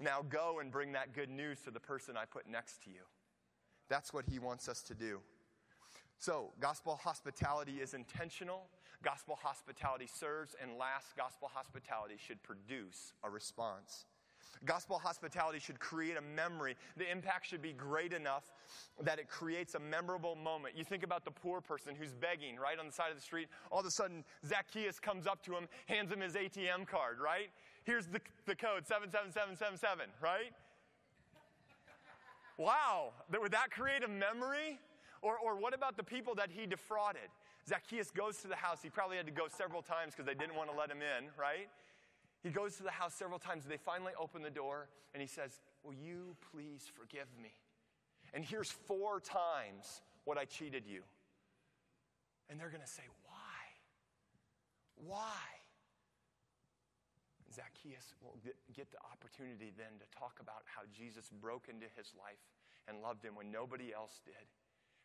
Now 0.00 0.22
go 0.26 0.60
and 0.60 0.70
bring 0.70 0.92
that 0.92 1.12
good 1.12 1.30
news 1.30 1.60
to 1.66 1.70
the 1.70 1.80
person 1.80 2.16
I 2.16 2.24
put 2.24 2.48
next 2.48 2.82
to 2.84 2.90
you. 2.90 3.02
That's 3.88 4.12
what 4.14 4.24
he 4.26 4.38
wants 4.38 4.68
us 4.68 4.82
to 4.84 4.94
do. 4.94 5.20
So, 6.18 6.52
gospel 6.60 6.98
hospitality 7.02 7.80
is 7.82 7.92
intentional. 7.92 8.68
Gospel 9.02 9.38
hospitality 9.40 10.06
serves. 10.12 10.54
And 10.60 10.76
last, 10.78 11.16
gospel 11.16 11.50
hospitality 11.52 12.16
should 12.18 12.42
produce 12.42 13.12
a 13.22 13.30
response. 13.30 14.06
Gospel 14.64 14.98
hospitality 14.98 15.58
should 15.58 15.78
create 15.78 16.16
a 16.16 16.22
memory. 16.22 16.76
The 16.96 17.10
impact 17.10 17.46
should 17.46 17.60
be 17.60 17.72
great 17.72 18.12
enough 18.12 18.44
that 19.02 19.18
it 19.18 19.28
creates 19.28 19.74
a 19.74 19.78
memorable 19.78 20.34
moment. 20.34 20.76
You 20.76 20.84
think 20.84 21.02
about 21.02 21.24
the 21.24 21.30
poor 21.30 21.60
person 21.60 21.94
who's 21.94 22.14
begging 22.14 22.56
right 22.56 22.78
on 22.78 22.86
the 22.86 22.92
side 22.92 23.10
of 23.10 23.16
the 23.16 23.22
street. 23.22 23.48
All 23.70 23.80
of 23.80 23.86
a 23.86 23.90
sudden, 23.90 24.24
Zacchaeus 24.46 24.98
comes 24.98 25.26
up 25.26 25.42
to 25.44 25.52
him, 25.52 25.68
hands 25.86 26.10
him 26.10 26.20
his 26.20 26.34
ATM 26.34 26.86
card, 26.86 27.18
right? 27.20 27.50
Here's 27.84 28.06
the, 28.06 28.20
the 28.46 28.56
code 28.56 28.86
77777, 28.86 30.08
right? 30.22 30.52
Wow, 32.58 33.12
would 33.30 33.52
that 33.52 33.70
create 33.70 34.02
a 34.02 34.08
memory? 34.08 34.80
Or, 35.22 35.38
or 35.38 35.58
what 35.58 35.74
about 35.74 35.96
the 35.96 36.02
people 36.02 36.34
that 36.36 36.50
he 36.50 36.66
defrauded? 36.66 37.28
Zacchaeus 37.68 38.10
goes 38.10 38.38
to 38.38 38.48
the 38.48 38.56
house. 38.56 38.78
He 38.82 38.90
probably 38.90 39.16
had 39.16 39.26
to 39.26 39.32
go 39.32 39.46
several 39.48 39.82
times 39.82 40.14
because 40.14 40.26
they 40.26 40.34
didn't 40.34 40.54
want 40.54 40.70
to 40.70 40.76
let 40.76 40.90
him 40.90 40.98
in, 40.98 41.28
right? 41.38 41.68
He 42.42 42.50
goes 42.50 42.76
to 42.76 42.84
the 42.84 42.90
house 42.90 43.14
several 43.14 43.38
times. 43.38 43.64
They 43.64 43.76
finally 43.76 44.12
open 44.20 44.42
the 44.42 44.50
door 44.50 44.88
and 45.14 45.20
he 45.20 45.26
says, 45.26 45.60
Will 45.82 45.94
you 45.94 46.36
please 46.52 46.90
forgive 46.94 47.26
me? 47.42 47.52
And 48.34 48.44
here's 48.44 48.70
four 48.70 49.20
times 49.20 50.02
what 50.24 50.38
I 50.38 50.44
cheated 50.44 50.84
you. 50.86 51.02
And 52.48 52.60
they're 52.60 52.70
going 52.70 52.82
to 52.82 52.88
say, 52.88 53.02
Why? 53.24 53.34
Why? 55.06 55.42
Zacchaeus 57.56 58.14
will 58.20 58.36
get 58.76 58.90
the 58.92 59.00
opportunity 59.10 59.72
then 59.76 59.96
to 59.98 60.06
talk 60.12 60.38
about 60.40 60.62
how 60.68 60.82
Jesus 60.92 61.32
broke 61.40 61.68
into 61.72 61.86
his 61.96 62.12
life 62.12 62.44
and 62.86 63.00
loved 63.00 63.24
him 63.24 63.34
when 63.34 63.50
nobody 63.50 63.94
else 63.94 64.20
did. 64.24 64.44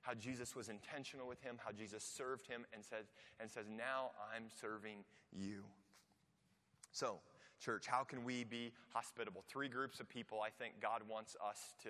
How 0.01 0.13
Jesus 0.13 0.55
was 0.55 0.69
intentional 0.69 1.27
with 1.27 1.41
him, 1.41 1.57
how 1.63 1.71
Jesus 1.71 2.03
served 2.03 2.47
him 2.47 2.65
and 2.73 2.83
says, 2.83 3.05
and 3.39 3.49
says, 3.49 3.65
Now 3.69 4.11
I'm 4.35 4.45
serving 4.59 5.03
you. 5.31 5.63
So, 6.91 7.19
church, 7.59 7.85
how 7.87 8.03
can 8.03 8.23
we 8.23 8.43
be 8.43 8.71
hospitable? 8.89 9.43
Three 9.47 9.69
groups 9.69 9.99
of 9.99 10.09
people 10.09 10.41
I 10.41 10.49
think 10.49 10.81
God 10.81 11.01
wants 11.07 11.35
us 11.47 11.73
to, 11.83 11.89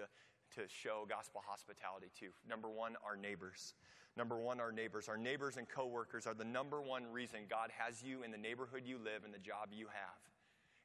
to 0.60 0.68
show 0.68 1.06
gospel 1.10 1.42
hospitality 1.46 2.08
to. 2.20 2.28
Number 2.48 2.70
one, 2.70 2.96
our 3.06 3.16
neighbors. 3.16 3.74
Number 4.18 4.38
one, 4.38 4.60
our 4.60 4.72
neighbors. 4.72 5.08
Our 5.08 5.18
neighbors 5.18 5.58
and 5.58 5.68
coworkers 5.68 6.28
are 6.28 6.34
the 6.34 6.46
number 6.46 6.82
one 6.82 7.06
reason 7.12 7.40
God 7.50 7.70
has 7.78 8.04
you 8.04 8.24
in 8.24 8.32
the 8.32 8.38
neighborhood 8.38 8.84
you 8.86 8.98
live 8.98 9.24
and 9.24 9.34
the 9.34 9.40
job 9.40 9.70
you 9.72 9.88
have. 9.88 10.20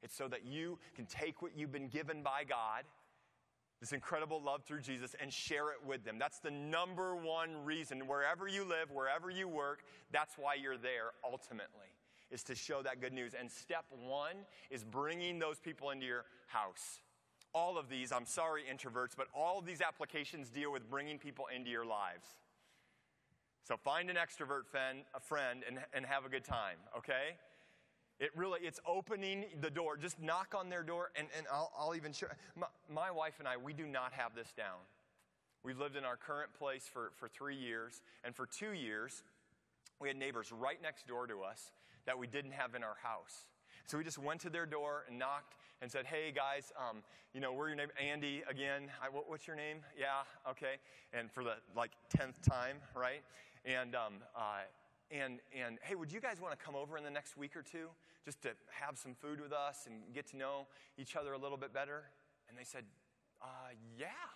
It's 0.03 0.17
so 0.17 0.29
that 0.29 0.47
you 0.47 0.79
can 0.95 1.07
take 1.07 1.43
what 1.43 1.53
you've 1.57 1.73
been 1.73 1.89
given 1.89 2.23
by 2.23 2.45
God, 2.45 2.85
this 3.81 3.93
incredible 3.93 4.43
love 4.43 4.63
through 4.65 4.81
Jesus, 4.81 5.15
and 5.21 5.33
share 5.33 5.71
it 5.71 5.87
with 5.87 6.05
them. 6.05 6.19
That's 6.19 6.39
the 6.39 6.51
number 6.51 7.15
one 7.15 7.65
reason. 7.65 8.07
Wherever 8.07 8.49
you 8.49 8.65
live, 8.65 8.91
wherever 8.91 9.31
you 9.31 9.49
work, 9.49 9.81
that's 10.13 10.35
why 10.39 10.55
you're 10.55 10.79
there 10.79 11.11
ultimately, 11.25 11.93
is 12.31 12.43
to 12.45 12.55
show 12.55 12.83
that 12.83 13.01
good 13.01 13.13
news. 13.13 13.35
And 13.39 13.51
step 13.51 13.85
one 13.91 14.37
is 14.71 14.83
bringing 14.83 15.39
those 15.39 15.59
people 15.59 15.91
into 15.91 16.07
your 16.07 16.25
house. 16.47 17.01
All 17.53 17.79
of 17.79 17.89
these, 17.89 18.13
I'm 18.13 18.27
sorry, 18.27 18.63
introverts, 18.71 19.17
but 19.17 19.29
all 19.35 19.59
of 19.59 19.67
these 19.67 19.81
applications 19.81 20.49
deal 20.49 20.73
with 20.73 20.89
bringing 20.89 21.19
people 21.19 21.47
into 21.55 21.71
your 21.71 21.87
lives. 21.87 22.27
So 23.65 23.77
find 23.77 24.11
an 24.11 24.17
extrovert 24.17 24.67
friend, 24.67 25.01
a 25.15 25.21
friend 25.21 25.65
and, 25.67 25.81
and 25.93 26.07
have 26.07 26.25
a 26.25 26.29
good 26.29 26.45
time, 26.45 26.77
okay? 26.97 27.37
It 28.19 28.31
really, 28.35 28.61
it's 28.63 28.81
opening 28.87 29.45
the 29.61 29.71
door. 29.71 29.97
Just 29.97 30.21
knock 30.21 30.55
on 30.59 30.71
their 30.71 30.83
door, 30.83 31.11
and, 31.17 31.29
and 31.37 31.47
I'll, 31.53 31.71
I'll 31.79 31.95
even 31.95 32.13
show. 32.13 32.29
My, 32.55 32.67
my 32.93 33.11
wife 33.11 33.35
and 33.39 33.47
I, 33.47 33.57
we 33.59 33.75
do 33.75 33.87
not 33.87 34.13
have 34.13 34.35
this 34.35 34.53
down. 34.57 34.81
We've 35.63 35.79
lived 35.79 35.97
in 35.97 36.05
our 36.05 36.17
current 36.17 36.55
place 36.55 36.89
for, 36.91 37.13
for 37.17 37.29
three 37.29 37.57
years, 37.57 38.01
and 38.25 38.35
for 38.35 38.47
two 38.47 38.73
years, 38.73 39.23
we 40.01 40.09
had 40.09 40.17
neighbors 40.17 40.51
right 40.51 40.81
next 40.83 41.07
door 41.07 41.27
to 41.27 41.43
us 41.43 41.73
that 42.07 42.19
we 42.19 42.27
didn't 42.27 42.53
have 42.53 42.75
in 42.75 42.83
our 42.83 42.97
house. 43.03 43.47
So 43.87 43.99
we 43.99 44.05
just 44.05 44.19
went 44.19 44.41
to 44.43 44.51
their 44.51 44.67
door 44.67 45.05
and 45.09 45.19
knocked 45.19 45.55
and 45.83 45.91
said, 45.91 46.07
"Hey 46.07 46.33
guys, 46.35 46.73
um, 46.79 47.03
you 47.35 47.41
know 47.41 47.53
we're 47.53 47.69
your 47.69 47.77
neighbor, 47.77 47.93
Andy 48.01 48.43
again. 48.49 48.89
I, 49.03 49.09
what, 49.09 49.29
what's 49.29 49.47
your 49.47 49.57
name? 49.57 49.79
Yeah, 49.99 50.23
okay." 50.51 50.77
And 51.13 51.31
for 51.31 51.45
the 51.45 51.55
like 51.77 51.93
tenth 52.09 52.41
time, 52.43 52.79
right? 52.95 53.23
And 53.65 53.95
um, 53.95 54.15
uh, 54.35 54.63
and, 55.11 55.39
and 55.57 55.79
hey, 55.83 55.95
would 55.95 56.11
you 56.11 56.21
guys 56.21 56.41
want 56.41 56.59
to 56.59 56.65
come 56.65 56.75
over 56.75 56.99
in 56.99 57.05
the 57.05 57.11
next 57.11 57.37
week 57.37 57.55
or 57.57 57.63
two 57.63 57.89
just 58.27 58.43
to 58.43 58.51
have 58.69 58.99
some 58.99 59.15
food 59.15 59.41
with 59.41 59.53
us 59.53 59.87
and 59.87 60.13
get 60.13 60.27
to 60.27 60.37
know 60.37 60.67
each 60.99 61.15
other 61.15 61.33
a 61.33 61.39
little 61.39 61.57
bit 61.57 61.73
better? 61.73 62.03
And 62.51 62.59
they 62.59 62.65
said, 62.65 62.85
uh, 63.41 63.73
yeah. 63.97 64.36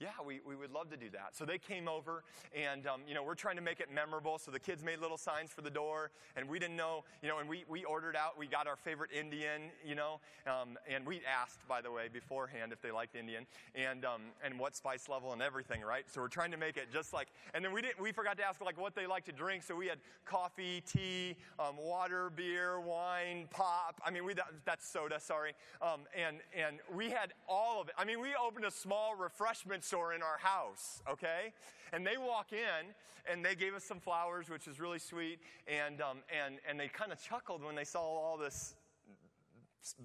Yeah, 0.00 0.10
we, 0.24 0.38
we 0.46 0.54
would 0.54 0.70
love 0.70 0.90
to 0.90 0.96
do 0.96 1.10
that. 1.10 1.34
So 1.34 1.44
they 1.44 1.58
came 1.58 1.88
over, 1.88 2.22
and 2.54 2.86
um, 2.86 3.00
you 3.08 3.14
know 3.14 3.24
we're 3.24 3.34
trying 3.34 3.56
to 3.56 3.62
make 3.62 3.80
it 3.80 3.88
memorable. 3.92 4.38
So 4.38 4.52
the 4.52 4.60
kids 4.60 4.84
made 4.84 5.00
little 5.00 5.16
signs 5.16 5.50
for 5.50 5.60
the 5.60 5.70
door, 5.70 6.12
and 6.36 6.48
we 6.48 6.60
didn't 6.60 6.76
know, 6.76 7.02
you 7.20 7.28
know, 7.28 7.38
and 7.38 7.48
we, 7.48 7.64
we 7.68 7.82
ordered 7.82 8.14
out. 8.14 8.38
We 8.38 8.46
got 8.46 8.68
our 8.68 8.76
favorite 8.76 9.10
Indian, 9.12 9.72
you 9.84 9.96
know, 9.96 10.20
um, 10.46 10.78
and 10.88 11.04
we 11.04 11.20
asked, 11.26 11.66
by 11.66 11.80
the 11.80 11.90
way, 11.90 12.06
beforehand 12.12 12.72
if 12.72 12.80
they 12.80 12.92
liked 12.92 13.16
Indian, 13.16 13.44
and 13.74 14.04
um, 14.04 14.22
and 14.44 14.56
what 14.56 14.76
spice 14.76 15.08
level 15.08 15.32
and 15.32 15.42
everything, 15.42 15.82
right? 15.82 16.04
So 16.08 16.20
we're 16.20 16.28
trying 16.28 16.52
to 16.52 16.58
make 16.58 16.76
it 16.76 16.92
just 16.92 17.12
like. 17.12 17.26
And 17.52 17.64
then 17.64 17.72
we 17.72 17.82
didn't. 17.82 18.00
We 18.00 18.12
forgot 18.12 18.36
to 18.38 18.44
ask 18.44 18.60
like 18.60 18.80
what 18.80 18.94
they 18.94 19.08
like 19.08 19.24
to 19.24 19.32
drink. 19.32 19.64
So 19.64 19.74
we 19.74 19.88
had 19.88 19.98
coffee, 20.24 20.80
tea, 20.86 21.34
um, 21.58 21.76
water, 21.76 22.30
beer, 22.30 22.78
wine, 22.78 23.48
pop. 23.50 24.00
I 24.06 24.12
mean, 24.12 24.24
we 24.24 24.34
that, 24.34 24.46
that's 24.64 24.86
soda. 24.88 25.18
Sorry, 25.18 25.54
um, 25.82 26.02
and 26.16 26.36
and 26.56 26.76
we 26.94 27.10
had 27.10 27.32
all 27.48 27.80
of 27.80 27.88
it. 27.88 27.94
I 27.98 28.04
mean, 28.04 28.20
we 28.20 28.28
opened 28.40 28.64
a 28.64 28.70
small 28.70 29.16
refreshment 29.16 29.86
store 29.88 30.12
in 30.12 30.22
our 30.22 30.38
house, 30.38 31.02
okay? 31.10 31.52
And 31.92 32.06
they 32.06 32.18
walk 32.18 32.52
in 32.52 32.92
and 33.30 33.44
they 33.44 33.54
gave 33.54 33.74
us 33.74 33.84
some 33.84 34.00
flowers, 34.00 34.48
which 34.48 34.68
is 34.68 34.78
really 34.78 34.98
sweet. 34.98 35.38
And, 35.66 36.00
um, 36.00 36.18
and, 36.28 36.56
and 36.68 36.78
they 36.78 36.88
kind 36.88 37.10
of 37.12 37.22
chuckled 37.22 37.62
when 37.62 37.74
they 37.74 37.84
saw 37.84 38.00
all 38.00 38.36
this 38.36 38.74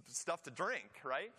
stuff 0.07 0.41
to 0.43 0.51
drink, 0.51 1.01
right? 1.03 1.31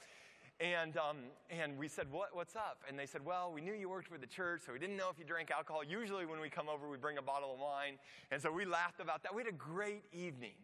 And, 0.60 0.96
um, 0.96 1.16
and 1.50 1.76
we 1.78 1.88
said, 1.88 2.06
what, 2.12 2.28
What's 2.34 2.54
up? 2.54 2.78
And 2.88 2.98
they 2.98 3.06
said, 3.06 3.24
Well, 3.24 3.50
we 3.52 3.60
knew 3.60 3.72
you 3.72 3.88
worked 3.88 4.10
with 4.12 4.20
the 4.20 4.26
church, 4.26 4.62
so 4.66 4.72
we 4.72 4.78
didn't 4.78 4.96
know 4.96 5.08
if 5.10 5.18
you 5.18 5.24
drank 5.24 5.50
alcohol. 5.50 5.82
Usually, 5.82 6.26
when 6.26 6.40
we 6.40 6.48
come 6.48 6.68
over, 6.68 6.88
we 6.88 6.96
bring 6.96 7.18
a 7.18 7.22
bottle 7.22 7.54
of 7.54 7.58
wine. 7.58 7.98
And 8.30 8.40
so 8.40 8.52
we 8.52 8.64
laughed 8.64 9.00
about 9.00 9.22
that. 9.24 9.34
We 9.34 9.42
had 9.42 9.52
a 9.52 9.56
great 9.56 10.04
evening. 10.12 10.54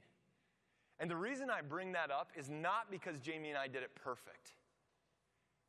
And 1.00 1.10
the 1.10 1.16
reason 1.16 1.50
I 1.50 1.62
bring 1.62 1.92
that 1.92 2.10
up 2.10 2.28
is 2.36 2.48
not 2.48 2.90
because 2.90 3.18
Jamie 3.18 3.48
and 3.48 3.58
I 3.58 3.66
did 3.66 3.82
it 3.82 3.90
perfect. 3.94 4.52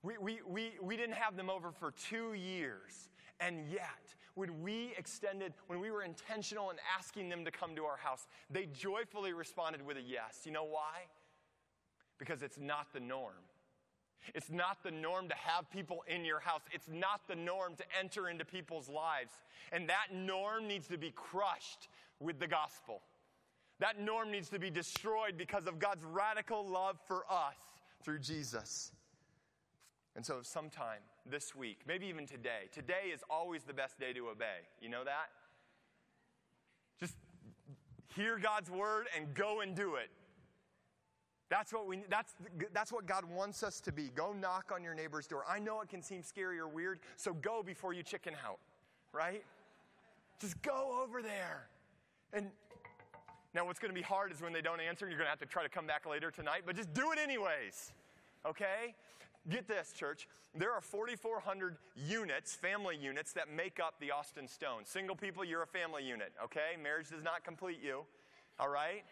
We, 0.04 0.18
we, 0.18 0.40
we, 0.48 0.72
we 0.82 0.98
didn't 0.98 1.16
have 1.16 1.36
them 1.38 1.50
over 1.50 1.72
for 1.72 1.92
two 2.10 2.34
years. 2.34 3.10
And 3.40 3.70
yet, 3.72 4.16
when 4.36 4.62
we 4.62 4.94
extended, 4.98 5.54
when 5.68 5.80
we 5.80 5.92
were 5.92 6.04
intentional 6.04 6.70
in 6.70 6.78
asking 6.98 7.30
them 7.30 7.46
to 7.46 7.52
come 7.52 7.76
to 7.76 7.84
our 7.86 7.98
house, 7.98 8.28
they 8.50 8.66
joyfully 8.66 9.34
responded 9.34 9.86
with 9.86 9.98
a 9.98 10.02
yes. 10.02 10.42
You 10.46 10.52
know 10.52 10.64
why? 10.64 11.08
Because 12.18 12.42
it's 12.42 12.60
not 12.60 12.88
the 12.94 13.00
norm. 13.00 13.34
It's 14.36 14.52
not 14.52 14.84
the 14.84 14.92
norm 14.92 15.28
to 15.30 15.36
have 15.36 15.70
people 15.72 16.04
in 16.08 16.24
your 16.24 16.40
house. 16.40 16.62
It's 16.72 16.88
not 16.88 17.22
the 17.28 17.36
norm 17.36 17.76
to 17.76 17.84
enter 18.00 18.30
into 18.30 18.46
people's 18.46 18.88
lives. 18.88 19.32
And 19.72 19.90
that 19.90 20.08
norm 20.14 20.68
needs 20.68 20.88
to 20.90 20.98
be 20.98 21.12
crushed 21.12 21.90
with 22.20 22.40
the 22.40 22.48
gospel. 22.48 23.02
That 23.80 24.00
norm 24.00 24.32
needs 24.32 24.50
to 24.50 24.60
be 24.60 24.70
destroyed 24.70 25.38
because 25.38 25.66
of 25.66 25.80
God's 25.80 26.06
radical 26.06 26.68
love 26.68 27.00
for 27.08 27.26
us 27.30 27.56
through 28.04 28.20
Jesus. 28.20 28.92
And 30.16 30.26
so, 30.26 30.40
sometime 30.42 31.00
this 31.26 31.56
week, 31.56 31.80
maybe 31.88 32.08
even 32.08 32.26
today, 32.26 32.70
today 32.74 33.12
is 33.14 33.22
always 33.30 33.64
the 33.64 33.74
best 33.74 34.00
day 34.00 34.12
to 34.14 34.28
obey. 34.28 34.68
You 34.82 34.90
know 34.90 35.04
that? 35.06 35.30
Just 37.00 37.16
hear 38.16 38.38
God's 38.38 38.70
word 38.70 39.08
and 39.16 39.34
go 39.34 39.62
and 39.62 39.76
do 39.76 39.96
it. 39.96 40.10
That's 41.50 41.74
what, 41.74 41.86
we, 41.86 42.04
that's, 42.10 42.34
that's 42.74 42.94
what 42.94 43.06
God 43.06 43.26
wants 43.26 43.62
us 43.62 43.82
to 43.82 43.92
be. 43.92 44.10
Go 44.16 44.32
knock 44.32 44.72
on 44.74 44.84
your 44.84 44.94
neighbor's 44.94 45.28
door. 45.28 45.44
I 45.50 45.60
know 45.60 45.82
it 45.82 45.90
can 45.90 46.02
seem 46.02 46.24
scary 46.24 46.58
or 46.60 46.68
weird, 46.68 47.00
so 47.18 47.34
go 47.34 47.62
before 47.62 47.92
you 47.92 48.04
chicken 48.04 48.34
out, 48.46 48.60
right? 49.12 49.44
Just 50.40 50.62
go 50.62 51.02
over 51.04 51.22
there. 51.22 51.68
And 52.32 52.48
now, 53.54 53.66
what's 53.66 53.80
going 53.80 53.94
to 53.94 53.96
be 53.96 54.02
hard 54.02 54.32
is 54.32 54.42
when 54.42 54.54
they 54.54 54.62
don't 54.62 54.80
answer, 54.80 55.08
you're 55.08 55.18
going 55.18 55.26
to 55.26 55.30
have 55.30 55.40
to 55.40 55.46
try 55.46 55.62
to 55.62 55.70
come 55.70 55.86
back 55.86 56.06
later 56.06 56.32
tonight, 56.32 56.62
but 56.66 56.76
just 56.76 56.94
do 56.94 57.12
it 57.12 57.20
anyways, 57.20 57.92
okay? 58.46 58.96
Get 59.50 59.68
this, 59.68 59.92
church. 59.94 60.28
There 60.54 60.72
are 60.72 60.82
4,400 60.82 61.78
units, 61.96 62.54
family 62.54 62.98
units, 62.98 63.34
that 63.34 63.50
make 63.52 63.80
up 63.80 63.96
the 64.00 64.12
Austin 64.12 64.48
Stone. 64.48 64.84
Single 64.86 65.16
people, 65.16 65.44
you're 65.44 65.64
a 65.64 65.68
family 65.68 66.04
unit, 66.04 66.34
okay? 66.44 66.78
Marriage 66.82 67.10
does 67.10 67.24
not 67.24 67.44
complete 67.44 67.80
you, 67.84 68.02
all 68.60 68.70
right? 68.70 69.04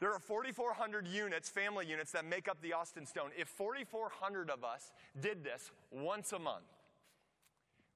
There 0.00 0.12
are 0.12 0.18
4,400 0.18 1.08
units, 1.08 1.48
family 1.48 1.86
units, 1.86 2.12
that 2.12 2.24
make 2.24 2.48
up 2.48 2.60
the 2.60 2.72
Austin 2.74 3.06
Stone. 3.06 3.30
If 3.36 3.48
4,400 3.48 4.50
of 4.50 4.64
us 4.64 4.92
did 5.20 5.42
this 5.42 5.70
once 5.90 6.32
a 6.32 6.38
month, 6.38 6.64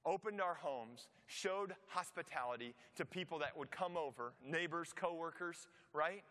opened 0.05 0.41
our 0.41 0.55
homes, 0.55 1.07
showed 1.25 1.75
hospitality 1.87 2.73
to 2.95 3.05
people 3.05 3.39
that 3.39 3.57
would 3.57 3.71
come 3.71 3.97
over, 3.97 4.33
neighbors, 4.45 4.93
coworkers, 4.95 5.67
right? 5.93 6.23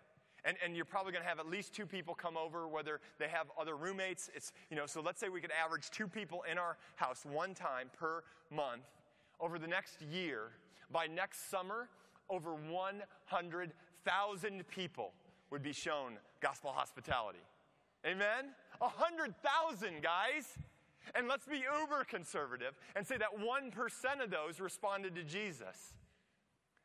And, 0.44 0.57
and 0.64 0.77
you're 0.77 0.85
probably 0.85 1.11
going 1.12 1.25
to 1.25 1.29
have 1.29 1.40
at 1.40 1.49
least 1.49 1.72
two 1.72 1.87
people 1.87 2.14
come 2.14 2.37
over, 2.37 2.68
whether 2.68 3.01
they 3.18 3.27
have 3.29 3.46
other 3.61 3.75
roommates. 3.77 4.31
It's, 4.35 4.53
you 4.70 4.77
know, 4.77 4.87
so 4.87 5.01
let's 5.01 5.18
say 5.18 5.29
we 5.29 5.40
could 5.40 5.51
average 5.53 5.90
two 5.90 6.07
people 6.07 6.44
in 6.51 6.59
our 6.59 6.77
house 6.94 7.25
one 7.25 7.55
time 7.55 7.90
per 7.99 8.22
month. 8.51 8.85
Over 9.40 9.59
the 9.59 9.66
next 9.66 10.01
year, 10.03 10.53
by 10.90 11.07
next 11.07 11.51
summer, 11.51 11.88
over 12.31 12.55
100,000 12.55 14.68
people 14.68 15.12
would 15.51 15.62
be 15.62 15.72
shown 15.72 16.18
gospel 16.40 16.70
hospitality. 16.70 17.40
Amen? 18.07 18.55
A 18.81 18.88
hundred 18.88 19.35
thousand, 19.42 20.03
guys. 20.03 20.57
And 21.14 21.29
let's 21.29 21.46
be 21.46 21.62
uber 21.81 22.05
conservative 22.05 22.75
and 22.96 23.07
say 23.07 23.16
that 23.16 23.29
1% 23.38 23.72
of 24.22 24.31
those 24.31 24.61
responded 24.61 25.14
to 25.14 25.22
Jesus. 25.22 25.94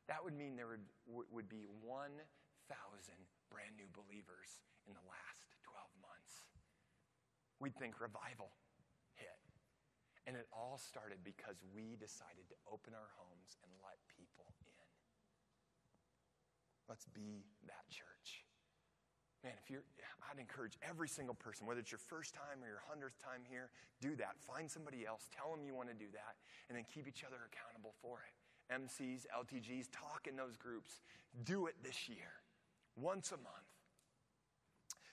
That 0.08 0.24
would 0.24 0.38
mean 0.38 0.56
there 0.56 0.68
would, 0.68 1.26
would 1.32 1.50
be 1.50 1.66
1,000 1.84 3.14
brand 3.52 3.76
new 3.76 3.92
believers 3.92 4.64
in 4.88 4.96
the 4.96 5.04
last 5.04 5.52
12 5.68 5.84
months. 6.00 6.48
We'd 7.60 7.76
think 7.76 8.00
revival 8.00 8.56
hit. 9.20 9.38
And 10.26 10.40
it 10.40 10.48
all 10.56 10.80
started 10.80 11.22
because 11.28 11.60
we 11.76 12.00
decided 12.00 12.48
to 12.50 12.58
open 12.66 12.96
our 12.96 13.12
homes 13.20 13.60
and 13.62 13.70
let 13.84 14.00
people 14.08 14.56
in. 14.64 14.88
Let's 16.88 17.06
be 17.12 17.44
that 17.68 17.86
church 17.92 18.48
man, 19.44 19.54
if 19.58 19.70
you're, 19.70 19.84
I'd 20.30 20.40
encourage 20.40 20.78
every 20.86 21.10
single 21.10 21.34
person, 21.34 21.66
whether 21.66 21.82
it's 21.82 21.92
your 21.92 22.02
first 22.02 22.34
time 22.34 22.62
or 22.62 22.70
your 22.70 22.86
hundredth 22.86 23.18
time 23.18 23.42
here, 23.50 23.70
do 24.00 24.16
that. 24.22 24.38
Find 24.38 24.70
somebody 24.70 25.06
else, 25.06 25.30
tell 25.34 25.50
them 25.50 25.66
you 25.66 25.74
want 25.74 25.90
to 25.90 25.98
do 25.98 26.10
that, 26.14 26.38
and 26.70 26.78
then 26.78 26.86
keep 26.86 27.08
each 27.10 27.26
other 27.26 27.42
accountable 27.50 27.94
for 28.02 28.22
it. 28.22 28.34
MCs, 28.70 29.26
LTGs, 29.34 29.90
talk 29.92 30.30
in 30.30 30.38
those 30.38 30.56
groups. 30.56 31.02
Do 31.44 31.66
it 31.66 31.76
this 31.84 32.08
year, 32.08 32.46
once 32.96 33.32
a 33.32 33.38
month. 33.38 33.48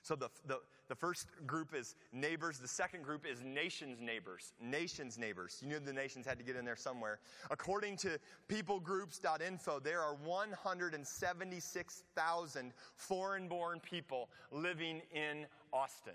So 0.03 0.17
the, 0.17 0.29
the, 0.47 0.61
the 0.89 0.95
first 0.95 1.27
group 1.47 1.75
is 1.75 1.95
neighbors. 2.13 2.59
The 2.59 2.67
second 2.67 3.05
group 3.05 3.27
is 3.31 3.43
nations 3.43 4.01
neighbors. 4.01 4.55
Nations 4.59 5.19
neighbors. 5.19 5.59
You 5.61 5.69
knew 5.69 5.79
the 5.81 5.93
nations 5.93 6.25
had 6.25 6.39
to 6.39 6.45
get 6.45 6.57
in 6.57 6.65
there 6.65 6.77
somewhere. 6.77 7.19
According 7.51 7.99
to 7.99 8.19
peoplegroups.info, 8.49 9.81
there 9.81 10.01
are 10.01 10.15
176,000 10.15 12.73
foreign 12.97 13.49
born 13.49 13.81
people 13.81 14.31
living 14.51 15.03
in 15.13 15.45
Austin. 15.75 16.15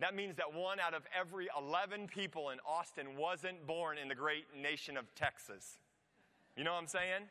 That 0.00 0.14
means 0.14 0.36
that 0.36 0.50
one 0.52 0.80
out 0.80 0.94
of 0.94 1.02
every 1.18 1.48
11 1.58 2.06
people 2.08 2.50
in 2.50 2.58
Austin 2.66 3.16
wasn't 3.18 3.66
born 3.66 3.96
in 3.98 4.08
the 4.08 4.14
great 4.14 4.46
nation 4.58 4.96
of 4.96 5.14
Texas. 5.14 5.78
You 6.56 6.64
know 6.64 6.72
what 6.72 6.80
I'm 6.80 6.86
saying? 6.86 7.28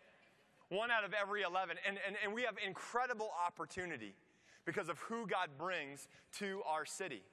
One 0.69 0.91
out 0.91 1.04
of 1.04 1.13
every 1.13 1.43
11. 1.43 1.78
And, 1.88 1.97
and, 2.06 2.15
and 2.23 2.34
we 2.34 2.43
have 2.43 2.56
incredible 2.65 3.32
opportunity 3.45 4.15
because 4.65 4.89
of 4.89 4.97
who 4.99 5.28
God 5.28 5.49
brings 5.58 6.08
to 6.39 6.62
our 6.67 6.86
city. 6.86 7.23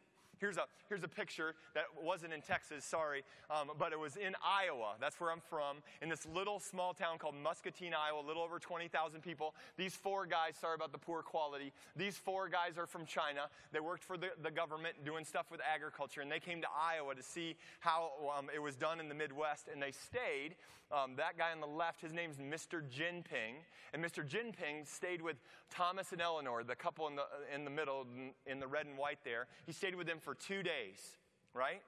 Here's 0.42 0.56
a, 0.56 0.64
here's 0.88 1.04
a 1.04 1.08
picture 1.08 1.54
that 1.72 1.84
wasn't 2.02 2.32
in 2.32 2.42
Texas, 2.42 2.84
sorry, 2.84 3.22
um, 3.48 3.70
but 3.78 3.92
it 3.92 4.00
was 4.00 4.16
in 4.16 4.34
Iowa. 4.44 4.94
That's 5.00 5.20
where 5.20 5.30
I'm 5.30 5.40
from, 5.48 5.76
in 6.02 6.08
this 6.08 6.26
little 6.34 6.58
small 6.58 6.94
town 6.94 7.18
called 7.18 7.36
Muscatine, 7.36 7.94
Iowa, 7.94 8.20
a 8.20 8.26
little 8.26 8.42
over 8.42 8.58
20,000 8.58 9.20
people. 9.20 9.54
These 9.76 9.94
four 9.94 10.26
guys, 10.26 10.54
sorry 10.60 10.74
about 10.74 10.90
the 10.90 10.98
poor 10.98 11.22
quality, 11.22 11.72
these 11.94 12.16
four 12.16 12.48
guys 12.48 12.76
are 12.76 12.88
from 12.88 13.06
China. 13.06 13.42
They 13.70 13.78
worked 13.78 14.02
for 14.02 14.16
the, 14.16 14.30
the 14.42 14.50
government 14.50 14.96
doing 15.04 15.24
stuff 15.24 15.46
with 15.48 15.60
agriculture, 15.62 16.22
and 16.22 16.32
they 16.32 16.40
came 16.40 16.60
to 16.62 16.68
Iowa 16.76 17.14
to 17.14 17.22
see 17.22 17.54
how 17.78 18.10
um, 18.36 18.48
it 18.52 18.60
was 18.60 18.74
done 18.74 18.98
in 18.98 19.08
the 19.08 19.14
Midwest, 19.14 19.68
and 19.72 19.80
they 19.80 19.92
stayed. 19.92 20.56
Um, 20.92 21.12
that 21.16 21.38
guy 21.38 21.52
on 21.52 21.60
the 21.60 21.66
left, 21.66 22.02
his 22.02 22.12
name's 22.12 22.36
Mr. 22.36 22.82
Jinping, 22.82 23.64
and 23.94 24.04
Mr. 24.04 24.28
Jinping 24.28 24.86
stayed 24.86 25.22
with 25.22 25.36
Thomas 25.70 26.12
and 26.12 26.20
Eleanor, 26.20 26.64
the 26.64 26.76
couple 26.76 27.08
in 27.08 27.16
the, 27.16 27.24
in 27.54 27.64
the 27.64 27.70
middle, 27.70 28.06
in 28.46 28.60
the 28.60 28.66
red 28.66 28.84
and 28.84 28.98
white 28.98 29.18
there. 29.24 29.46
He 29.64 29.72
stayed 29.72 29.94
with 29.94 30.06
them 30.06 30.18
for 30.20 30.31
for 30.32 30.46
two 30.46 30.62
days, 30.62 31.18
right? 31.52 31.82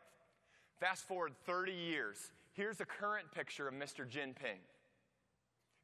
Fast 0.79 1.09
forward 1.09 1.33
30 1.47 1.73
years. 1.73 2.33
Here's 2.53 2.81
a 2.81 2.85
current 2.85 3.31
picture 3.35 3.67
of 3.67 3.73
Mr. 3.73 4.07
Jinping 4.07 4.61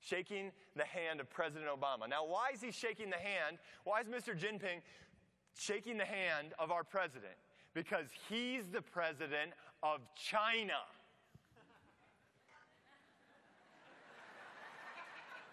shaking 0.01 0.51
the 0.77 0.85
hand 0.85 1.21
of 1.21 1.31
President 1.31 1.71
Obama. 1.71 2.09
Now, 2.09 2.27
why 2.27 2.51
is 2.53 2.61
he 2.61 2.71
shaking 2.71 3.09
the 3.09 3.17
hand? 3.17 3.57
Why 3.85 4.01
is 4.01 4.09
Mr. 4.09 4.39
Jinping 4.39 4.83
shaking 5.59 5.97
the 5.97 6.05
hand 6.05 6.49
of 6.59 6.71
our 6.71 6.85
president? 6.85 7.33
Because 7.73 8.07
he's 8.29 8.65
the 8.71 8.83
president 8.83 9.53
of 9.83 10.01
China. 10.15 10.81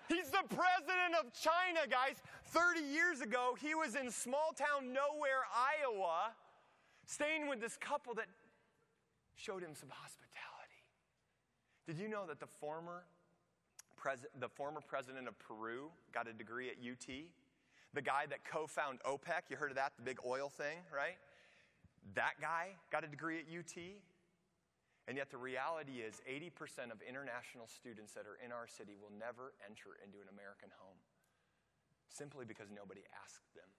He's 0.09 0.29
the 0.29 0.43
president 0.49 1.15
of 1.19 1.31
China, 1.33 1.87
guys. 1.89 2.17
30 2.47 2.81
years 2.81 3.21
ago, 3.21 3.55
he 3.61 3.75
was 3.75 3.95
in 3.95 4.11
small 4.11 4.53
town 4.57 4.93
nowhere, 4.93 5.43
Iowa 5.53 6.31
staying 7.07 7.47
with 7.47 7.59
this 7.59 7.77
couple 7.77 8.13
that 8.15 8.27
showed 9.35 9.63
him 9.63 9.73
some 9.73 9.89
hospitality. 9.89 10.83
Did 11.87 11.97
you 11.97 12.07
know 12.07 12.27
that 12.27 12.39
the 12.39 12.47
former, 12.47 13.03
pres- 13.95 14.27
the 14.39 14.49
former 14.49 14.81
president 14.81 15.27
of 15.27 15.39
Peru 15.39 15.89
got 16.13 16.27
a 16.27 16.33
degree 16.33 16.69
at 16.69 16.75
UT? 16.75 17.07
The 17.93 18.01
guy 18.01 18.27
that 18.29 18.43
co 18.43 18.67
founded 18.67 19.01
OPEC, 19.03 19.49
you 19.49 19.55
heard 19.55 19.71
of 19.71 19.77
that, 19.77 19.93
the 19.95 20.03
big 20.03 20.19
oil 20.27 20.49
thing, 20.49 20.83
right? 20.93 21.15
That 22.13 22.35
guy 22.39 22.75
got 22.91 23.03
a 23.03 23.07
degree 23.07 23.39
at 23.39 23.47
UT. 23.47 23.75
And 25.07 25.15
yet, 25.15 25.31
the 25.31 25.39
reality 25.39 26.03
is 26.03 26.19
80% 26.27 26.91
of 26.91 26.99
international 26.99 27.71
students 27.71 28.11
that 28.11 28.27
are 28.27 28.35
in 28.43 28.51
our 28.51 28.67
city 28.67 28.99
will 28.99 29.15
never 29.15 29.55
enter 29.63 29.95
into 30.03 30.19
an 30.19 30.27
American 30.27 30.67
home 30.75 30.99
simply 32.11 32.43
because 32.43 32.67
nobody 32.67 33.07
asked 33.23 33.47
them. 33.55 33.71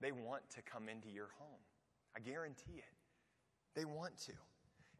They 0.00 0.12
want 0.12 0.48
to 0.56 0.62
come 0.62 0.88
into 0.88 1.12
your 1.12 1.28
home. 1.36 1.60
I 2.16 2.20
guarantee 2.20 2.78
it. 2.78 2.84
They 3.74 3.84
want 3.84 4.16
to. 4.26 4.32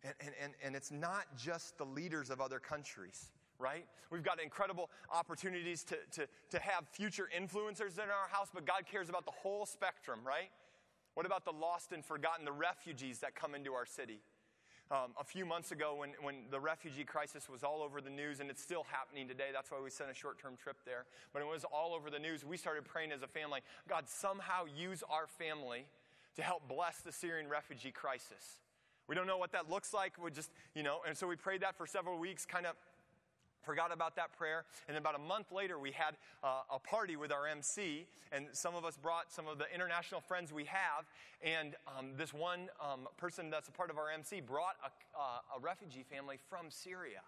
And, 0.05 0.15
and, 0.21 0.31
and, 0.43 0.53
and 0.65 0.77
it's 0.77 0.91
not 0.91 1.27
just 1.37 1.79
the 1.79 1.85
leaders 1.85 2.31
of 2.31 2.41
other 2.41 2.59
countries, 2.59 3.31
right? 3.59 3.87
We've 4.11 4.23
got 4.23 4.43
incredible 4.43 4.91
opportunities 5.13 5.85
to, 5.85 5.97
to, 6.13 6.29
to 6.51 6.59
have 6.59 6.89
future 6.89 7.29
influencers 7.37 7.95
in 7.95 8.11
our 8.11 8.29
house, 8.31 8.49
but 8.53 8.67
God 8.67 8.85
cares 8.91 9.09
about 9.09 9.25
the 9.25 9.33
whole 9.33 9.67
spectrum, 9.67 10.21
right? 10.27 10.51
What 11.15 11.27
about 11.27 11.45
the 11.45 11.53
lost 11.53 11.93
and 11.93 12.05
forgotten, 12.05 12.45
the 12.45 12.53
refugees 12.53 13.19
that 13.19 13.35
come 13.35 13.55
into 13.55 13.73
our 13.75 13.87
city? 13.87 14.21
Um, 14.91 15.13
a 15.19 15.25
few 15.25 15.47
months 15.47 15.73
ago, 15.73 15.95
when, 15.97 16.11
when 16.21 16.35
the 16.51 16.61
refugee 16.61 17.05
crisis 17.05 17.49
was 17.49 17.63
all 17.63 17.81
over 17.81 18.01
the 18.01 18.11
news, 18.11 18.41
and 18.41 18.51
it's 18.51 18.63
still 18.63 18.85
happening 18.91 19.27
today, 19.27 19.49
that's 19.53 19.71
why 19.71 19.79
we 19.83 19.89
sent 19.89 20.11
a 20.11 20.15
short 20.15 20.39
term 20.39 20.55
trip 20.63 20.77
there. 20.85 21.07
But 21.33 21.41
it 21.41 21.49
was 21.49 21.65
all 21.65 21.95
over 21.95 22.11
the 22.11 22.19
news. 22.19 22.45
We 22.45 22.59
started 22.59 22.85
praying 22.85 23.13
as 23.13 23.23
a 23.23 23.27
family 23.27 23.61
God, 23.89 24.09
somehow 24.09 24.65
use 24.67 25.03
our 25.09 25.27
family 25.27 25.87
to 26.37 26.43
help 26.43 26.69
bless 26.69 26.99
the 26.99 27.13
Syrian 27.13 27.49
refugee 27.49 27.91
crisis. 27.91 28.61
We 29.09 29.15
don't 29.15 29.27
know 29.27 29.39
what 29.39 29.53
that 29.53 29.69
looks 29.69 29.93
like. 29.93 30.23
We 30.23 30.31
just, 30.31 30.51
you 30.75 30.83
know, 30.83 31.01
and 31.07 31.17
so 31.17 31.27
we 31.27 31.37
prayed 31.37 31.63
that 31.63 31.77
for 31.77 31.87
several 31.87 32.19
weeks, 32.19 32.47
kind 32.47 32.67
of 32.67 32.75
forgot 33.63 33.93
about 33.93 34.17
that 34.17 34.37
prayer. 34.37 34.65
And 34.89 34.97
about 34.97 35.15
a 35.15 35.19
month 35.19 35.53
later, 35.53 35.79
we 35.79 35.93
had 35.93 36.17
uh, 36.43 36.63
a 36.73 36.79
party 36.79 37.17
with 37.17 37.33
our 37.33 37.47
MC, 37.47 38.07
and 38.31 38.47
some 38.53 38.75
of 38.75 38.85
us 38.85 38.97
brought 38.97 39.33
some 39.33 39.47
of 39.47 39.59
the 39.59 39.67
international 39.75 40.21
friends 40.21 40.53
we 40.53 40.65
have. 40.65 41.07
And 41.43 41.75
um, 41.87 42.11
this 42.17 42.33
one 42.33 42.69
um, 42.81 43.09
person 43.17 43.51
that's 43.51 43.69
a 43.69 43.73
part 43.73 43.91
of 43.91 43.99
our 43.99 44.11
MC 44.11 44.41
brought 44.41 44.77
a, 44.85 45.19
uh, 45.19 45.57
a 45.57 45.61
refugee 45.61 46.05
family 46.09 46.39
from 46.49 46.67
Syria. 46.71 47.23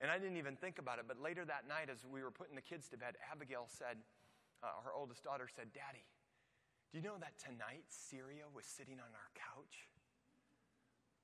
And 0.00 0.10
I 0.10 0.18
didn't 0.18 0.38
even 0.38 0.56
think 0.56 0.78
about 0.78 0.98
it, 0.98 1.04
but 1.06 1.20
later 1.20 1.44
that 1.44 1.68
night, 1.68 1.90
as 1.92 1.98
we 2.10 2.22
were 2.22 2.30
putting 2.30 2.54
the 2.54 2.62
kids 2.62 2.88
to 2.88 2.96
bed, 2.96 3.16
Abigail 3.30 3.66
said, 3.68 3.98
uh, 4.62 4.68
our 4.84 4.94
oldest 4.94 5.24
daughter 5.24 5.46
said, 5.54 5.66
Daddy, 5.74 6.04
do 6.92 6.98
you 6.98 7.04
know 7.04 7.18
that 7.20 7.38
tonight 7.38 7.84
Syria 7.88 8.42
was 8.52 8.64
sitting 8.66 8.94
on 8.94 9.06
our 9.14 9.30
couch? 9.34 9.86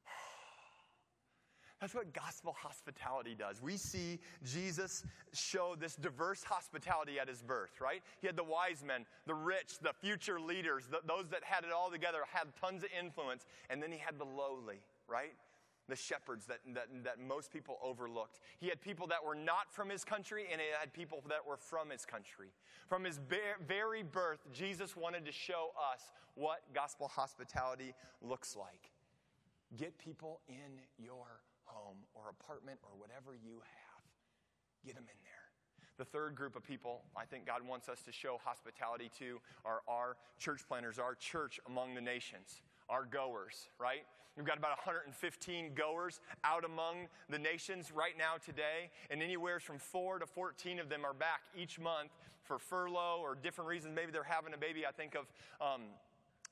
That's 1.81 1.93
what 1.93 2.13
gospel 2.13 2.55
hospitality 2.57 3.35
does. 3.35 3.61
We 3.61 3.77
see 3.77 4.21
Jesus 4.45 5.03
show 5.33 5.75
this 5.79 5.97
diverse 5.97 6.45
hospitality 6.45 7.19
at 7.19 7.29
his 7.29 7.43
birth, 7.43 7.81
right? 7.81 8.03
He 8.21 8.29
had 8.29 8.37
the 8.37 8.45
wise 8.45 8.85
men, 8.87 9.07
the 9.27 9.35
rich, 9.35 9.81
the 9.83 9.93
future 9.93 10.39
leaders, 10.41 10.87
the, 10.87 11.01
those 11.05 11.29
that 11.31 11.43
had 11.43 11.65
it 11.65 11.73
all 11.73 11.91
together, 11.91 12.21
had 12.33 12.55
tons 12.61 12.85
of 12.85 12.91
influence, 12.97 13.45
and 13.69 13.83
then 13.83 13.91
he 13.91 13.99
had 13.99 14.21
the 14.21 14.25
lowly, 14.25 14.79
right? 15.09 15.35
The 15.89 15.97
shepherds 15.97 16.47
that, 16.47 16.59
that, 16.75 16.89
that 17.05 17.21
most 17.21 17.53
people 17.53 17.79
overlooked. 17.83 18.41
He 18.59 18.69
had 18.69 18.81
people 18.81 19.07
that 19.07 19.25
were 19.25 19.37
not 19.37 19.73
from 19.73 19.89
his 19.89 20.05
country, 20.05 20.47
and 20.51 20.61
he 20.61 20.67
had 20.79 20.93
people 20.93 21.23
that 21.29 21.47
were 21.47 21.57
from 21.57 21.91
his 21.91 22.05
country. 22.05 22.49
From 22.89 23.05
his 23.05 23.21
very 23.67 24.03
birth, 24.03 24.41
Jesus 24.53 24.97
wanted 24.97 25.25
to 25.25 25.33
show 25.33 25.71
us 25.93 26.13
what 26.35 26.63
gospel 26.75 27.09
hospitality 27.09 27.95
looks 28.21 28.57
like. 28.57 28.91
Get 29.77 29.97
people 29.99 30.41
in 30.49 30.81
your 30.99 31.43
home 31.65 31.99
or 32.15 32.31
apartment 32.31 32.79
or 32.83 32.91
whatever 32.99 33.35
you 33.35 33.55
have. 33.55 34.03
Get 34.85 34.95
them 34.95 35.05
in 35.05 35.19
there. 35.23 35.47
The 35.99 36.05
third 36.05 36.35
group 36.35 36.57
of 36.57 36.63
people 36.63 37.03
I 37.17 37.25
think 37.25 37.47
God 37.47 37.67
wants 37.67 37.89
us 37.89 38.03
to 38.03 38.13
show 38.13 38.39
hospitality 38.45 39.11
to 39.19 39.41
are 39.65 39.81
our 39.89 40.17
church 40.39 40.61
planters, 40.69 40.99
our 40.99 41.15
church 41.15 41.59
among 41.67 41.95
the 41.95 42.01
nations, 42.01 42.61
our 42.89 43.05
goers, 43.05 43.69
right? 43.79 44.05
We've 44.37 44.45
got 44.47 44.59
about 44.59 44.77
115 44.85 45.73
goers 45.75 46.21
out 46.45 46.65
among 46.65 47.09
the 47.31 47.39
nations 47.39 47.91
right 47.91 48.13
now 48.19 48.35
today, 48.45 48.91
and 49.11 49.23
anywhere 49.23 49.61
from 49.61 49.79
four 49.79 50.19
to 50.19 50.27
14 50.27 50.79
of 50.79 50.89
them 50.89 51.05
are 51.07 51.15
back 51.15 51.41
each 51.57 51.79
month 51.79 52.11
for 52.43 52.59
furlough 52.59 53.19
or 53.21 53.35
different 53.35 53.69
reasons. 53.69 53.95
Maybe 53.95 54.13
they're 54.13 54.23
having 54.23 54.53
a 54.53 54.59
baby. 54.59 54.85
I 54.87 54.93
think 54.93 55.15
of 55.15 55.25
um, 55.67 55.83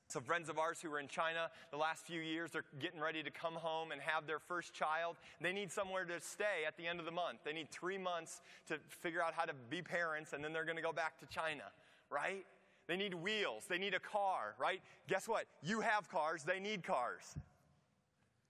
some 0.07 0.23
friends 0.23 0.49
of 0.49 0.57
ours 0.57 0.79
who 0.81 0.89
were 0.89 0.99
in 0.99 1.07
China 1.07 1.49
the 1.71 1.77
last 1.77 2.05
few 2.05 2.21
years, 2.21 2.51
they're 2.51 2.65
getting 2.79 2.99
ready 2.99 3.23
to 3.23 3.31
come 3.31 3.53
home 3.53 3.91
and 3.91 4.01
have 4.01 4.27
their 4.27 4.39
first 4.39 4.73
child. 4.73 5.17
They 5.41 5.53
need 5.53 5.71
somewhere 5.71 6.05
to 6.05 6.19
stay 6.21 6.65
at 6.67 6.77
the 6.77 6.87
end 6.87 6.99
of 6.99 7.05
the 7.05 7.11
month. 7.11 7.39
They 7.43 7.53
need 7.53 7.69
three 7.69 7.97
months 7.97 8.41
to 8.67 8.77
figure 8.87 9.23
out 9.23 9.33
how 9.33 9.45
to 9.45 9.53
be 9.69 9.81
parents, 9.81 10.33
and 10.33 10.43
then 10.43 10.53
they're 10.53 10.65
going 10.65 10.77
to 10.77 10.83
go 10.83 10.93
back 10.93 11.19
to 11.19 11.25
China, 11.27 11.63
right? 12.09 12.45
They 12.87 12.97
need 12.97 13.13
wheels. 13.13 13.65
They 13.67 13.77
need 13.77 13.93
a 13.93 13.99
car, 13.99 14.55
right? 14.59 14.81
Guess 15.07 15.27
what? 15.27 15.45
You 15.63 15.81
have 15.81 16.09
cars. 16.09 16.43
They 16.43 16.59
need 16.59 16.83
cars, 16.83 17.23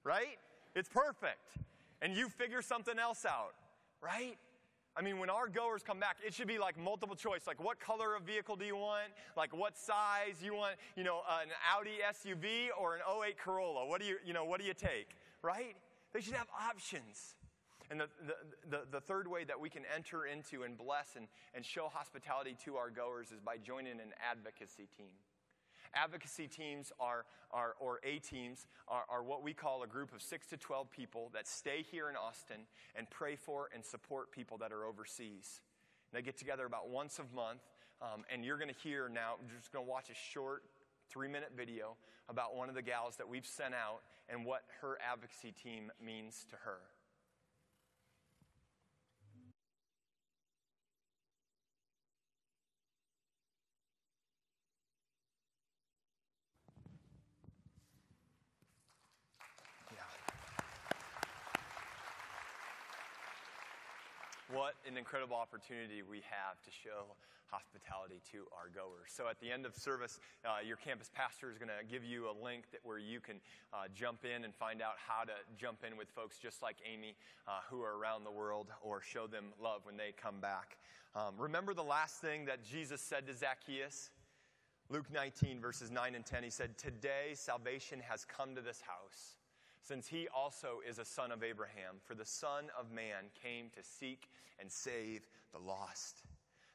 right? 0.04 0.38
It's 0.76 0.90
perfect. 0.90 1.40
And 2.02 2.16
you 2.16 2.30
figure 2.30 2.62
something 2.62 3.00
else 3.00 3.26
out, 3.26 3.54
right? 4.02 4.38
I 4.98 5.02
mean, 5.02 5.20
when 5.20 5.30
our 5.30 5.50
goers 5.50 5.84
come 5.84 6.00
back, 6.00 6.18
it 6.26 6.34
should 6.34 6.48
be 6.48 6.58
like 6.58 6.78
multiple 6.78 7.16
choice. 7.16 7.48
Like, 7.48 7.62
what 7.62 7.80
color 7.80 8.16
of 8.16 8.24
vehicle 8.24 8.56
do 8.56 8.66
you 8.66 8.78
want? 8.78 9.12
Like, 9.36 9.56
what 9.56 9.78
size 9.78 10.42
you 10.42 10.54
want? 10.54 10.76
You 10.96 11.04
know, 11.04 11.22
an 11.42 11.50
Audi 11.74 12.00
SUV 12.10 12.68
or 12.80 12.96
an 12.96 13.02
08 13.26 13.38
Corolla? 13.38 13.86
What 13.88 14.00
do 14.00 14.08
you, 14.08 14.18
you 14.26 14.34
know, 14.34 14.46
what 14.46 14.60
do 14.60 14.66
you 14.66 14.74
take? 14.74 15.10
Right? 15.42 15.76
They 16.14 16.22
should 16.22 16.34
have 16.34 16.48
options. 16.70 17.36
And 17.92 18.00
the, 18.00 18.08
the, 18.26 18.36
the, 18.70 18.82
the, 18.92 19.02
third 19.02 19.28
way 19.28 19.44
that 19.44 19.60
we 19.60 19.70
can 19.70 19.84
enter 19.96 20.26
into 20.26 20.64
and 20.64 20.78
bless 20.78 21.16
and, 21.16 21.28
and 21.54 21.64
show 21.64 21.88
hospitality 21.92 22.58
to 22.66 22.78
our 22.78 22.90
goers 22.90 23.32
is 23.32 23.40
by 23.40 23.58
joining 23.58 23.94
an 23.94 24.14
advocacy 24.32 24.88
team. 24.98 25.14
Advocacy 25.94 26.48
teams 26.48 26.92
are, 27.00 27.26
are 27.52 27.76
or 27.80 28.00
A 28.04 28.20
teams 28.20 28.68
are, 28.88 29.04
are 29.10 29.24
what 29.24 29.44
we 29.44 29.54
call 29.54 29.84
a 29.84 29.88
group 29.88 30.14
of 30.14 30.22
six 30.22 30.48
to 30.48 30.58
12 30.58 30.92
people 30.92 31.30
that 31.34 31.48
stay 31.48 31.86
here 31.90 32.10
in 32.10 32.16
Austin 32.16 32.62
and 32.96 33.10
pray 33.10 33.36
for 33.36 33.70
and 33.74 33.84
support 33.84 34.32
people 34.32 34.58
that 34.58 34.72
are 34.72 34.86
overseas. 34.86 35.62
They 36.12 36.22
get 36.22 36.38
together 36.38 36.66
about 36.66 36.90
once 36.90 37.20
a 37.20 37.36
month, 37.36 37.62
um, 38.02 38.24
and 38.32 38.44
you're 38.44 38.58
going 38.58 38.74
to 38.74 38.80
hear 38.84 39.10
now, 39.10 39.36
you're 39.48 39.58
just 39.58 39.72
going 39.72 39.86
to 39.86 39.90
watch 39.90 40.10
a 40.10 40.16
short 40.16 40.64
three 41.10 41.28
minute 41.28 41.52
video 41.56 41.96
about 42.30 42.56
one 42.56 42.68
of 42.68 42.76
the 42.76 42.82
gals 42.82 43.16
that 43.18 43.30
we've 43.30 43.46
sent 43.46 43.74
out 43.74 44.02
and 44.28 44.46
what 44.46 44.64
her 44.82 44.98
advocacy 45.08 45.52
team 45.52 45.92
means 46.04 46.46
to 46.50 46.56
her. 46.58 46.80
What 64.56 64.76
an 64.88 64.96
incredible 64.96 65.36
opportunity 65.36 66.00
we 66.00 66.24
have 66.32 66.56
to 66.64 66.72
show 66.72 67.12
hospitality 67.52 68.22
to 68.32 68.48
our 68.56 68.72
goers. 68.72 69.12
So 69.12 69.28
at 69.28 69.38
the 69.42 69.52
end 69.52 69.66
of 69.66 69.76
service, 69.76 70.20
uh, 70.46 70.64
your 70.66 70.78
campus 70.78 71.12
pastor 71.14 71.52
is 71.52 71.58
going 71.58 71.70
to 71.70 71.84
give 71.84 72.06
you 72.06 72.32
a 72.32 72.36
link 72.44 72.64
that, 72.72 72.80
where 72.84 72.98
you 72.98 73.20
can 73.20 73.44
uh, 73.74 73.92
jump 73.94 74.24
in 74.24 74.46
and 74.46 74.56
find 74.56 74.82
out 74.82 74.96
how 74.96 75.26
to 75.26 75.34
jump 75.60 75.84
in 75.86 75.98
with 75.98 76.08
folks 76.08 76.40
just 76.40 76.62
like 76.64 76.78
Amy 76.88 77.16
uh, 77.48 77.60
who 77.70 77.82
are 77.82 78.00
around 78.00 78.24
the 78.24 78.32
world 78.32 78.68
or 78.82 79.02
show 79.02 79.28
them 79.28 79.52
love 79.62 79.82
when 79.84 79.98
they 79.98 80.14
come 80.16 80.40
back. 80.40 80.78
Um, 81.16 81.36
remember 81.38 81.74
the 81.74 81.84
last 81.84 82.22
thing 82.22 82.46
that 82.46 82.64
Jesus 82.64 83.02
said 83.02 83.28
to 83.28 83.36
Zacchaeus? 83.36 84.10
Luke 84.90 85.12
19, 85.14 85.60
verses 85.60 85.92
9 85.92 86.16
and 86.16 86.26
10, 86.26 86.44
he 86.44 86.50
said, 86.50 86.78
Today 86.78 87.34
salvation 87.34 88.00
has 88.08 88.24
come 88.24 88.56
to 88.56 88.62
this 88.62 88.82
house 88.82 89.36
since 89.86 90.08
he 90.08 90.28
also 90.36 90.80
is 90.88 90.98
a 90.98 91.06
son 91.06 91.32
of 91.32 91.44
Abraham. 91.44 92.02
For 92.04 92.16
the 92.16 92.26
Son 92.26 92.66
of 92.80 92.92
Man 92.92 93.30
came 93.42 93.70
to 93.78 93.84
seek 93.84 94.30
and 94.60 94.72
save 94.72 95.22
the 95.54 95.60
lost. 95.60 96.24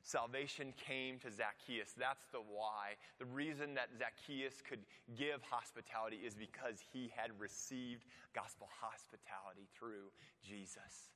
Salvation 0.03 0.73
came 0.77 1.18
to 1.18 1.31
Zacchaeus. 1.31 1.92
That's 1.99 2.25
the 2.33 2.38
why. 2.38 2.94
The 3.18 3.27
reason 3.27 3.75
that 3.75 3.88
Zacchaeus 3.99 4.62
could 4.66 4.81
give 5.16 5.42
hospitality 5.42 6.18
is 6.25 6.35
because 6.35 6.83
he 6.92 7.12
had 7.14 7.33
received 7.38 8.05
gospel 8.35 8.68
hospitality 8.81 9.68
through 9.77 10.09
Jesus. 10.42 11.11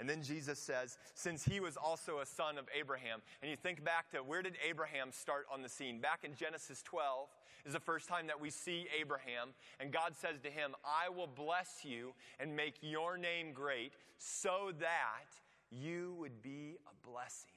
And 0.00 0.08
then 0.08 0.22
Jesus 0.22 0.58
says, 0.58 0.98
since 1.14 1.44
he 1.44 1.60
was 1.60 1.76
also 1.76 2.18
a 2.18 2.26
son 2.26 2.58
of 2.58 2.64
Abraham, 2.76 3.22
and 3.40 3.50
you 3.50 3.56
think 3.56 3.84
back 3.84 4.10
to 4.10 4.18
where 4.18 4.42
did 4.42 4.54
Abraham 4.68 5.12
start 5.12 5.46
on 5.52 5.62
the 5.62 5.68
scene? 5.68 6.00
Back 6.00 6.24
in 6.24 6.34
Genesis 6.34 6.82
12 6.82 7.28
is 7.64 7.72
the 7.72 7.80
first 7.80 8.08
time 8.08 8.26
that 8.26 8.40
we 8.40 8.50
see 8.50 8.86
Abraham, 8.98 9.50
and 9.80 9.92
God 9.92 10.14
says 10.14 10.40
to 10.42 10.50
him, 10.50 10.74
I 10.84 11.08
will 11.08 11.26
bless 11.26 11.84
you 11.84 12.14
and 12.38 12.54
make 12.54 12.76
your 12.80 13.16
name 13.16 13.52
great 13.52 13.92
so 14.18 14.72
that 14.80 15.30
you 15.70 16.14
would 16.18 16.42
be 16.42 16.76
a 16.86 17.08
blessing 17.08 17.50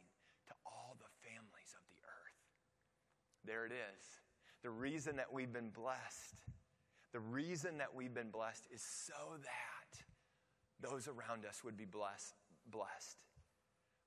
to 0.47 0.53
all 0.65 0.95
the 0.99 1.29
families 1.29 1.75
of 1.75 1.83
the 1.89 1.99
earth. 2.05 2.39
There 3.45 3.65
it 3.65 3.71
is. 3.71 4.03
The 4.63 4.69
reason 4.69 5.17
that 5.17 5.31
we've 5.31 5.51
been 5.51 5.69
blessed, 5.69 6.35
the 7.11 7.19
reason 7.19 7.77
that 7.77 7.93
we've 7.93 8.13
been 8.13 8.31
blessed 8.31 8.67
is 8.73 8.81
so 8.81 9.37
that 9.43 10.03
those 10.79 11.07
around 11.07 11.45
us 11.45 11.63
would 11.63 11.77
be 11.77 11.85
blessed, 11.85 12.33
blessed. 12.71 13.17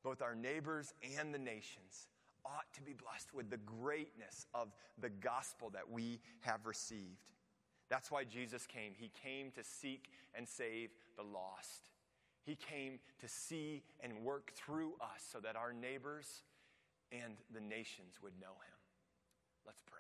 Both 0.03 0.22
our 0.22 0.34
neighbors 0.34 0.94
and 1.18 1.34
the 1.34 1.38
nations 1.38 2.09
ought 2.45 2.72
to 2.74 2.82
be 2.82 2.93
blessed 2.93 3.34
with 3.34 3.51
the 3.51 3.57
greatness 3.59 4.47
of 4.55 4.68
the 5.01 5.09
gospel 5.09 5.70
that 5.70 5.91
we 5.91 6.20
have 6.41 6.66
received. 6.66 7.32
That's 7.88 8.11
why 8.11 8.24
Jesus 8.24 8.66
came. 8.66 8.93
He 8.97 9.11
came 9.22 9.51
to 9.53 9.64
seek 9.64 10.11
and 10.34 10.49
save 10.49 10.91
the 11.16 11.24
lost. 11.24 11.91
He 12.45 12.55
came 12.55 13.01
to 13.20 13.28
see 13.28 13.82
and 14.01 14.24
work 14.24 14.53
through 14.55 14.95
us 15.01 15.26
so 15.30 15.41
that 15.41 15.57
our 15.57 15.72
neighbors 15.72 16.43
and 17.12 17.36
the 17.53 17.61
nations 17.61 18.14
would 18.22 18.32
know 18.41 18.47
him. 18.47 18.78
Let's 19.66 19.82
pray. 19.84 19.99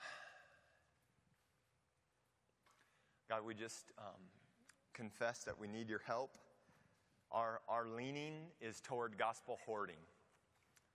God, 3.28 3.44
we 3.44 3.54
just 3.54 3.92
um, 3.98 4.22
confess 4.96 5.44
that 5.44 5.58
we 5.60 5.68
need 5.68 5.88
your 5.88 6.02
help. 6.06 6.30
Our, 7.30 7.60
our 7.68 7.86
leaning 7.86 8.34
is 8.60 8.80
toward 8.80 9.18
gospel 9.18 9.58
hoarding. 9.66 10.00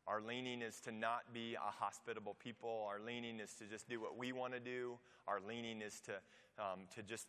Our 0.08 0.22
leaning 0.22 0.62
is 0.62 0.80
to 0.82 0.92
not 0.92 1.34
be 1.34 1.56
a 1.56 1.72
hospitable 1.72 2.36
people. 2.44 2.88
Our 2.90 3.00
leaning 3.06 3.40
is 3.40 3.54
to 3.60 3.66
just 3.66 3.88
do 3.88 4.02
what 4.02 4.18
we 4.18 4.32
want 4.32 4.54
to 4.54 4.60
do. 4.60 4.98
Our 5.28 5.40
leaning 5.48 5.82
is 5.82 6.02
to, 6.02 6.14
um, 6.58 6.82
to 6.96 7.04
just 7.04 7.28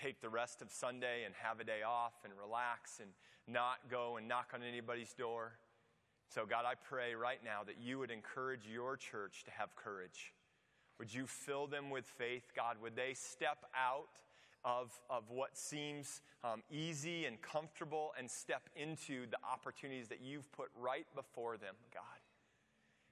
take 0.00 0.20
the 0.20 0.28
rest 0.28 0.62
of 0.62 0.70
Sunday 0.70 1.24
and 1.24 1.34
have 1.42 1.60
a 1.60 1.64
day 1.64 1.82
off 1.86 2.12
and 2.24 2.32
relax 2.40 3.00
and 3.00 3.10
not 3.48 3.78
go 3.90 4.16
and 4.16 4.28
knock 4.28 4.52
on 4.54 4.62
anybody's 4.62 5.12
door. 5.12 5.52
So, 6.32 6.46
God, 6.46 6.64
I 6.64 6.74
pray 6.74 7.14
right 7.14 7.40
now 7.44 7.62
that 7.66 7.76
you 7.82 7.98
would 7.98 8.10
encourage 8.10 8.66
your 8.72 8.96
church 8.96 9.42
to 9.44 9.50
have 9.50 9.74
courage. 9.74 10.32
Would 10.98 11.12
you 11.12 11.26
fill 11.26 11.66
them 11.66 11.90
with 11.90 12.06
faith, 12.06 12.52
God? 12.54 12.76
Would 12.80 12.94
they 12.94 13.12
step 13.14 13.64
out 13.76 14.08
of, 14.64 14.92
of 15.10 15.30
what 15.30 15.56
seems 15.56 16.22
um, 16.44 16.62
easy 16.70 17.24
and 17.24 17.40
comfortable 17.42 18.12
and 18.18 18.30
step 18.30 18.68
into 18.76 19.26
the 19.30 19.38
opportunities 19.50 20.08
that 20.08 20.20
you've 20.22 20.50
put 20.52 20.68
right 20.80 21.06
before 21.14 21.56
them, 21.56 21.74
God? 21.92 22.02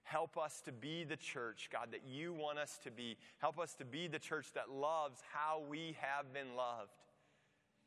Help 0.02 0.36
us 0.36 0.60
to 0.62 0.72
be 0.72 1.04
the 1.04 1.16
church, 1.16 1.68
God, 1.72 1.88
that 1.92 2.02
you 2.04 2.32
want 2.32 2.58
us 2.58 2.78
to 2.82 2.90
be. 2.90 3.16
Help 3.38 3.60
us 3.60 3.74
to 3.74 3.84
be 3.84 4.08
the 4.08 4.18
church 4.18 4.52
that 4.54 4.70
loves 4.70 5.20
how 5.32 5.62
we 5.68 5.96
have 6.00 6.32
been 6.32 6.56
loved. 6.56 6.90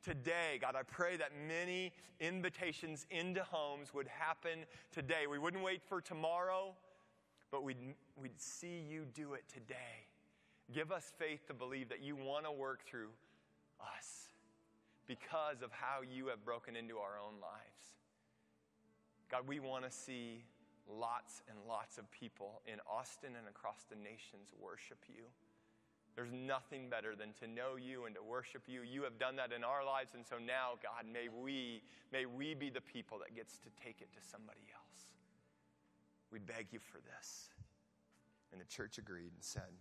Today, 0.04 0.58
God, 0.62 0.76
I 0.76 0.84
pray 0.84 1.18
that 1.18 1.32
many 1.48 1.92
invitations 2.20 3.06
into 3.10 3.44
homes 3.44 3.94
would 3.94 4.08
happen 4.08 4.66
today. 4.92 5.28
We 5.30 5.38
wouldn't 5.38 5.64
wait 5.64 5.82
for 5.82 6.02
tomorrow, 6.02 6.76
but 7.52 7.64
we'd, 7.64 7.78
we'd 8.16 8.40
see 8.40 8.84
you 8.90 9.06
do 9.14 9.34
it 9.34 9.44
today. 9.54 10.08
Give 10.74 10.92
us 10.92 11.12
faith 11.18 11.46
to 11.48 11.54
believe 11.54 11.90
that 11.90 12.02
you 12.02 12.16
want 12.16 12.46
to 12.46 12.52
work 12.52 12.86
through 12.86 13.10
us 13.84 14.30
because 15.08 15.62
of 15.62 15.72
how 15.72 16.02
you 16.02 16.28
have 16.28 16.46
broken 16.46 16.76
into 16.76 16.98
our 16.98 17.20
own 17.20 17.40
lives. 17.42 18.00
God, 19.30 19.48
we 19.48 19.60
want 19.60 19.84
to 19.84 19.92
see 19.92 20.46
lots 20.88 21.42
and 21.50 21.58
lots 21.68 21.98
of 21.98 22.10
people 22.12 22.62
in 22.66 22.80
Austin 22.90 23.36
and 23.38 23.48
across 23.48 23.86
the 23.90 23.96
nations 23.96 24.52
worship 24.60 25.00
you. 25.08 25.24
There's 26.16 26.32
nothing 26.32 26.90
better 26.90 27.16
than 27.16 27.34
to 27.42 27.48
know 27.48 27.76
you 27.76 28.06
and 28.06 28.14
to 28.16 28.22
worship 28.22 28.64
you. 28.68 28.82
You 28.84 29.04
have 29.04 29.18
done 29.18 29.36
that 29.38 29.52
in 29.52 29.64
our 29.64 29.84
lives, 29.84 30.14
and 30.14 30.24
so 30.24 30.38
now, 30.38 30.78
God, 30.84 31.10
may 31.12 31.26
we, 31.28 31.82
may 32.12 32.28
we 32.28 32.54
be 32.54 32.70
the 32.70 32.86
people 32.86 33.18
that 33.20 33.36
gets 33.36 33.58
to 33.58 33.70
take 33.84 34.02
it 34.02 34.14
to 34.14 34.22
somebody 34.22 34.70
else. 34.70 35.10
We 36.32 36.38
beg 36.38 36.68
you 36.72 36.80
for 36.80 37.00
this. 37.02 37.50
And 38.52 38.62
the 38.62 38.66
church 38.66 39.00
agreed 39.00 39.34
and 39.34 39.42
said, 39.42 39.74